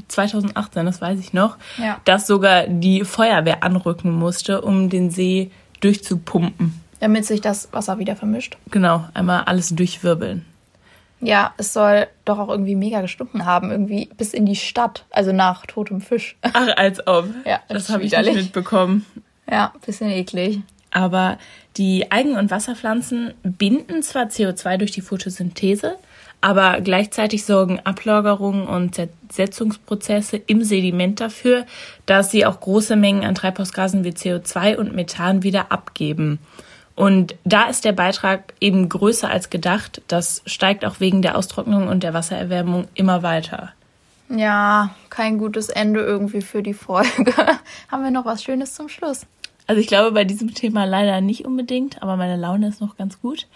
2018, 0.08 0.86
das 0.86 1.00
weiß 1.02 1.20
ich 1.20 1.32
noch, 1.34 1.58
Ja. 1.76 2.00
dass 2.06 2.26
sogar 2.26 2.66
die 2.66 3.04
Feuerwehr 3.04 3.62
anrücken 3.62 4.10
musste, 4.12 4.62
um 4.62 4.88
den 4.88 5.10
See 5.10 5.50
durchzupumpen. 5.80 6.80
Damit 7.00 7.24
sich 7.24 7.40
das 7.40 7.72
Wasser 7.72 7.98
wieder 7.98 8.16
vermischt. 8.16 8.58
Genau, 8.70 9.04
einmal 9.14 9.44
alles 9.44 9.70
durchwirbeln. 9.70 10.44
Ja, 11.20 11.52
es 11.58 11.72
soll 11.72 12.06
doch 12.24 12.38
auch 12.38 12.48
irgendwie 12.48 12.76
mega 12.76 13.00
gestunken 13.00 13.44
haben, 13.44 13.70
irgendwie 13.70 14.08
bis 14.16 14.32
in 14.32 14.46
die 14.46 14.56
Stadt, 14.56 15.04
also 15.10 15.32
nach 15.32 15.66
totem 15.66 16.00
Fisch. 16.00 16.36
Ach, 16.42 16.68
als 16.76 17.06
ob. 17.06 17.26
Ja, 17.44 17.60
das 17.68 17.84
ist 17.84 17.90
habe 17.90 18.04
ich 18.04 18.12
nicht 18.12 18.34
mitbekommen. 18.34 19.04
Ja, 19.50 19.72
bisschen 19.84 20.10
eklig. 20.10 20.60
Aber 20.90 21.38
die 21.76 22.10
Algen- 22.10 22.36
und 22.36 22.50
Wasserpflanzen 22.50 23.34
binden 23.42 24.02
zwar 24.02 24.24
CO2 24.24 24.78
durch 24.78 24.90
die 24.90 25.02
Photosynthese, 25.02 25.96
aber 26.40 26.80
gleichzeitig 26.80 27.44
sorgen 27.44 27.80
Ablagerungen 27.80 28.66
und 28.66 28.94
Zersetzungsprozesse 29.28 30.36
im 30.36 30.64
Sediment 30.64 31.20
dafür, 31.20 31.66
dass 32.06 32.30
sie 32.30 32.46
auch 32.46 32.60
große 32.60 32.96
Mengen 32.96 33.24
an 33.24 33.34
Treibhausgasen 33.34 34.04
wie 34.04 34.10
CO2 34.10 34.76
und 34.76 34.94
Methan 34.94 35.42
wieder 35.42 35.70
abgeben. 35.70 36.38
Und 36.96 37.34
da 37.44 37.64
ist 37.64 37.84
der 37.84 37.92
Beitrag 37.92 38.54
eben 38.60 38.88
größer 38.88 39.30
als 39.30 39.48
gedacht. 39.50 40.02
Das 40.08 40.42
steigt 40.46 40.84
auch 40.84 41.00
wegen 41.00 41.22
der 41.22 41.36
Austrocknung 41.36 41.88
und 41.88 42.02
der 42.02 42.14
Wassererwärmung 42.14 42.88
immer 42.94 43.22
weiter. 43.22 43.72
Ja, 44.28 44.94
kein 45.08 45.38
gutes 45.38 45.70
Ende 45.70 46.00
irgendwie 46.00 46.42
für 46.42 46.62
die 46.62 46.74
Folge. 46.74 47.34
Haben 47.90 48.04
wir 48.04 48.10
noch 48.10 48.24
was 48.24 48.42
Schönes 48.44 48.74
zum 48.74 48.88
Schluss? 48.88 49.26
Also 49.70 49.80
ich 49.80 49.86
glaube 49.86 50.10
bei 50.10 50.24
diesem 50.24 50.52
Thema 50.52 50.82
leider 50.82 51.20
nicht 51.20 51.44
unbedingt, 51.44 52.02
aber 52.02 52.16
meine 52.16 52.34
Laune 52.34 52.66
ist 52.66 52.80
noch 52.80 52.96
ganz 52.96 53.20
gut. 53.20 53.46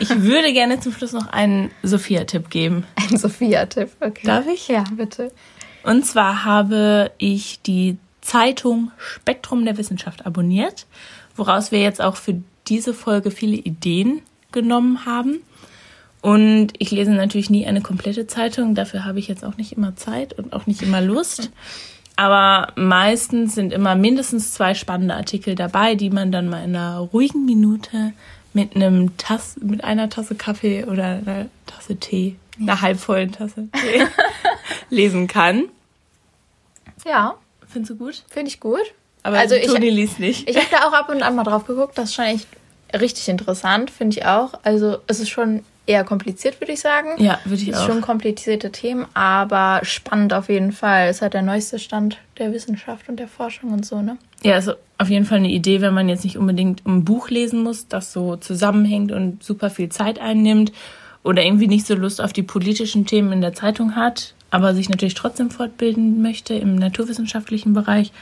Ich 0.00 0.10
würde 0.20 0.52
gerne 0.52 0.78
zum 0.80 0.92
Schluss 0.92 1.14
noch 1.14 1.28
einen 1.28 1.70
Sophia-Tipp 1.82 2.50
geben. 2.50 2.84
Ein 2.96 3.16
Sophia-Tipp, 3.16 3.88
okay. 4.00 4.26
Darf 4.26 4.46
ich? 4.48 4.68
Ja, 4.68 4.84
bitte. 4.94 5.32
Und 5.82 6.04
zwar 6.04 6.44
habe 6.44 7.10
ich 7.16 7.62
die 7.62 7.96
Zeitung 8.20 8.90
Spektrum 8.98 9.64
der 9.64 9.78
Wissenschaft 9.78 10.26
abonniert, 10.26 10.84
woraus 11.36 11.72
wir 11.72 11.80
jetzt 11.80 12.02
auch 12.02 12.16
für 12.16 12.42
diese 12.68 12.92
Folge 12.92 13.30
viele 13.30 13.56
Ideen 13.56 14.20
genommen 14.52 15.06
haben. 15.06 15.40
Und 16.20 16.74
ich 16.80 16.90
lese 16.90 17.12
natürlich 17.12 17.48
nie 17.48 17.64
eine 17.64 17.80
komplette 17.80 18.26
Zeitung, 18.26 18.74
dafür 18.74 19.06
habe 19.06 19.20
ich 19.20 19.26
jetzt 19.26 19.42
auch 19.42 19.56
nicht 19.56 19.72
immer 19.72 19.96
Zeit 19.96 20.38
und 20.38 20.52
auch 20.52 20.66
nicht 20.66 20.82
immer 20.82 21.00
Lust. 21.00 21.50
Aber 22.22 22.72
meistens 22.76 23.56
sind 23.56 23.72
immer 23.72 23.96
mindestens 23.96 24.52
zwei 24.52 24.74
spannende 24.74 25.14
Artikel 25.16 25.56
dabei, 25.56 25.96
die 25.96 26.10
man 26.10 26.30
dann 26.30 26.48
mal 26.48 26.62
in 26.62 26.76
einer 26.76 26.98
ruhigen 26.98 27.44
Minute 27.44 28.12
mit 28.52 28.76
einem 28.76 29.16
Tass, 29.16 29.56
mit 29.60 29.82
einer 29.82 30.08
Tasse 30.08 30.36
Kaffee 30.36 30.84
oder 30.84 31.04
einer 31.04 31.46
Tasse 31.66 31.96
Tee, 31.96 32.36
einer 32.60 32.80
halbvollen 32.80 33.32
Tasse 33.32 33.66
Tee 33.72 34.06
lesen 34.90 35.26
kann. 35.26 35.64
Ja, 37.04 37.34
Findest 37.66 37.90
du 37.90 37.96
gut? 37.96 38.22
finde 38.28 38.48
ich 38.50 38.60
gut. 38.60 38.94
Aber 39.24 39.38
Also 39.38 39.56
ich- 39.56 39.66
Toni 39.66 39.90
liest 39.90 40.20
nicht. 40.20 40.48
Ich 40.48 40.56
habe 40.56 40.66
da 40.70 40.86
auch 40.86 40.92
ab 40.92 41.08
und 41.08 41.22
an 41.22 41.34
mal 41.34 41.42
drauf 41.44 41.64
geguckt. 41.66 41.98
Das 41.98 42.10
ist 42.10 42.14
schon 42.14 42.26
echt 42.26 42.46
richtig 42.94 43.28
interessant, 43.28 43.90
finde 43.90 44.18
ich 44.18 44.26
auch. 44.26 44.52
Also 44.62 44.98
es 45.08 45.18
ist 45.18 45.30
schon 45.30 45.64
eher 45.86 46.04
kompliziert, 46.04 46.60
würde 46.60 46.72
ich 46.72 46.80
sagen. 46.80 47.22
ja, 47.22 47.38
würde 47.44 47.62
ich 47.62 47.68
ist 47.68 47.78
auch. 47.78 47.86
schon 47.86 48.00
komplizierte 48.00 48.70
Themen, 48.70 49.06
aber 49.14 49.80
spannend 49.82 50.32
auf 50.32 50.48
jeden 50.48 50.72
Fall. 50.72 51.08
Es 51.08 51.16
ist 51.16 51.22
halt 51.22 51.34
der 51.34 51.42
neueste 51.42 51.78
Stand 51.78 52.18
der 52.38 52.52
Wissenschaft 52.52 53.08
und 53.08 53.16
der 53.18 53.28
Forschung 53.28 53.72
und 53.72 53.84
so, 53.84 54.00
ne? 54.00 54.16
Ja, 54.42 54.56
ist 54.56 54.74
auf 54.98 55.08
jeden 55.08 55.24
Fall 55.24 55.38
eine 55.38 55.50
Idee, 55.50 55.80
wenn 55.80 55.94
man 55.94 56.08
jetzt 56.08 56.24
nicht 56.24 56.38
unbedingt 56.38 56.86
ein 56.86 57.04
Buch 57.04 57.30
lesen 57.30 57.62
muss, 57.62 57.88
das 57.88 58.12
so 58.12 58.36
zusammenhängt 58.36 59.10
und 59.12 59.42
super 59.42 59.70
viel 59.70 59.88
Zeit 59.88 60.20
einnimmt 60.20 60.72
oder 61.24 61.42
irgendwie 61.42 61.68
nicht 61.68 61.86
so 61.86 61.94
Lust 61.94 62.20
auf 62.20 62.32
die 62.32 62.42
politischen 62.42 63.06
Themen 63.06 63.32
in 63.32 63.40
der 63.40 63.52
Zeitung 63.52 63.96
hat, 63.96 64.34
aber 64.50 64.74
sich 64.74 64.88
natürlich 64.88 65.14
trotzdem 65.14 65.50
fortbilden 65.50 66.22
möchte 66.22 66.54
im 66.54 66.76
naturwissenschaftlichen 66.76 67.72
Bereich, 67.72 68.12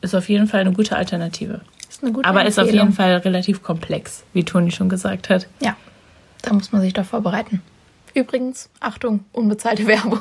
ist 0.00 0.14
auf 0.14 0.28
jeden 0.28 0.46
Fall 0.46 0.60
eine 0.60 0.72
gute 0.72 0.96
Alternative. 0.96 1.60
Ist 1.88 2.02
eine 2.02 2.12
gute 2.12 2.28
aber 2.28 2.44
ist 2.44 2.58
auf 2.58 2.64
Empfehlung. 2.64 2.86
jeden 2.86 2.96
Fall 2.96 3.16
relativ 3.18 3.62
komplex, 3.62 4.24
wie 4.32 4.44
Toni 4.44 4.70
schon 4.70 4.88
gesagt 4.88 5.28
hat. 5.28 5.46
Ja, 5.60 5.76
da 6.42 6.52
muss 6.52 6.72
man 6.72 6.82
sich 6.82 6.92
doch 6.92 7.04
vorbereiten. 7.04 7.62
Übrigens, 8.14 8.68
Achtung, 8.80 9.24
unbezahlte 9.32 9.86
Werbung. 9.86 10.20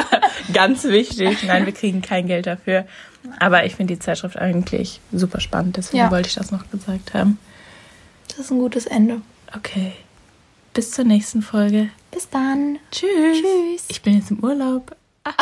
Ganz 0.52 0.82
wichtig. 0.84 1.44
Nein, 1.44 1.64
wir 1.64 1.72
kriegen 1.72 2.02
kein 2.02 2.26
Geld 2.26 2.46
dafür. 2.46 2.86
Aber 3.38 3.64
ich 3.66 3.76
finde 3.76 3.94
die 3.94 4.00
Zeitschrift 4.00 4.36
eigentlich 4.36 5.00
super 5.12 5.38
spannend, 5.40 5.76
deswegen 5.76 5.98
Ja. 5.98 6.10
wollte 6.10 6.28
ich 6.28 6.34
das 6.34 6.50
noch 6.50 6.68
gesagt 6.70 7.14
haben. 7.14 7.38
Das 8.28 8.38
ist 8.38 8.50
ein 8.50 8.58
gutes 8.58 8.86
Ende. 8.86 9.20
Okay. 9.56 9.92
Bis 10.74 10.90
zur 10.92 11.04
nächsten 11.04 11.42
Folge. 11.42 11.88
Bis 12.10 12.28
dann. 12.30 12.78
Tschüss. 12.90 13.08
Tschüss. 13.38 13.84
Ich 13.88 14.02
bin 14.02 14.14
jetzt 14.14 14.30
im 14.30 14.38
Urlaub. 14.42 14.96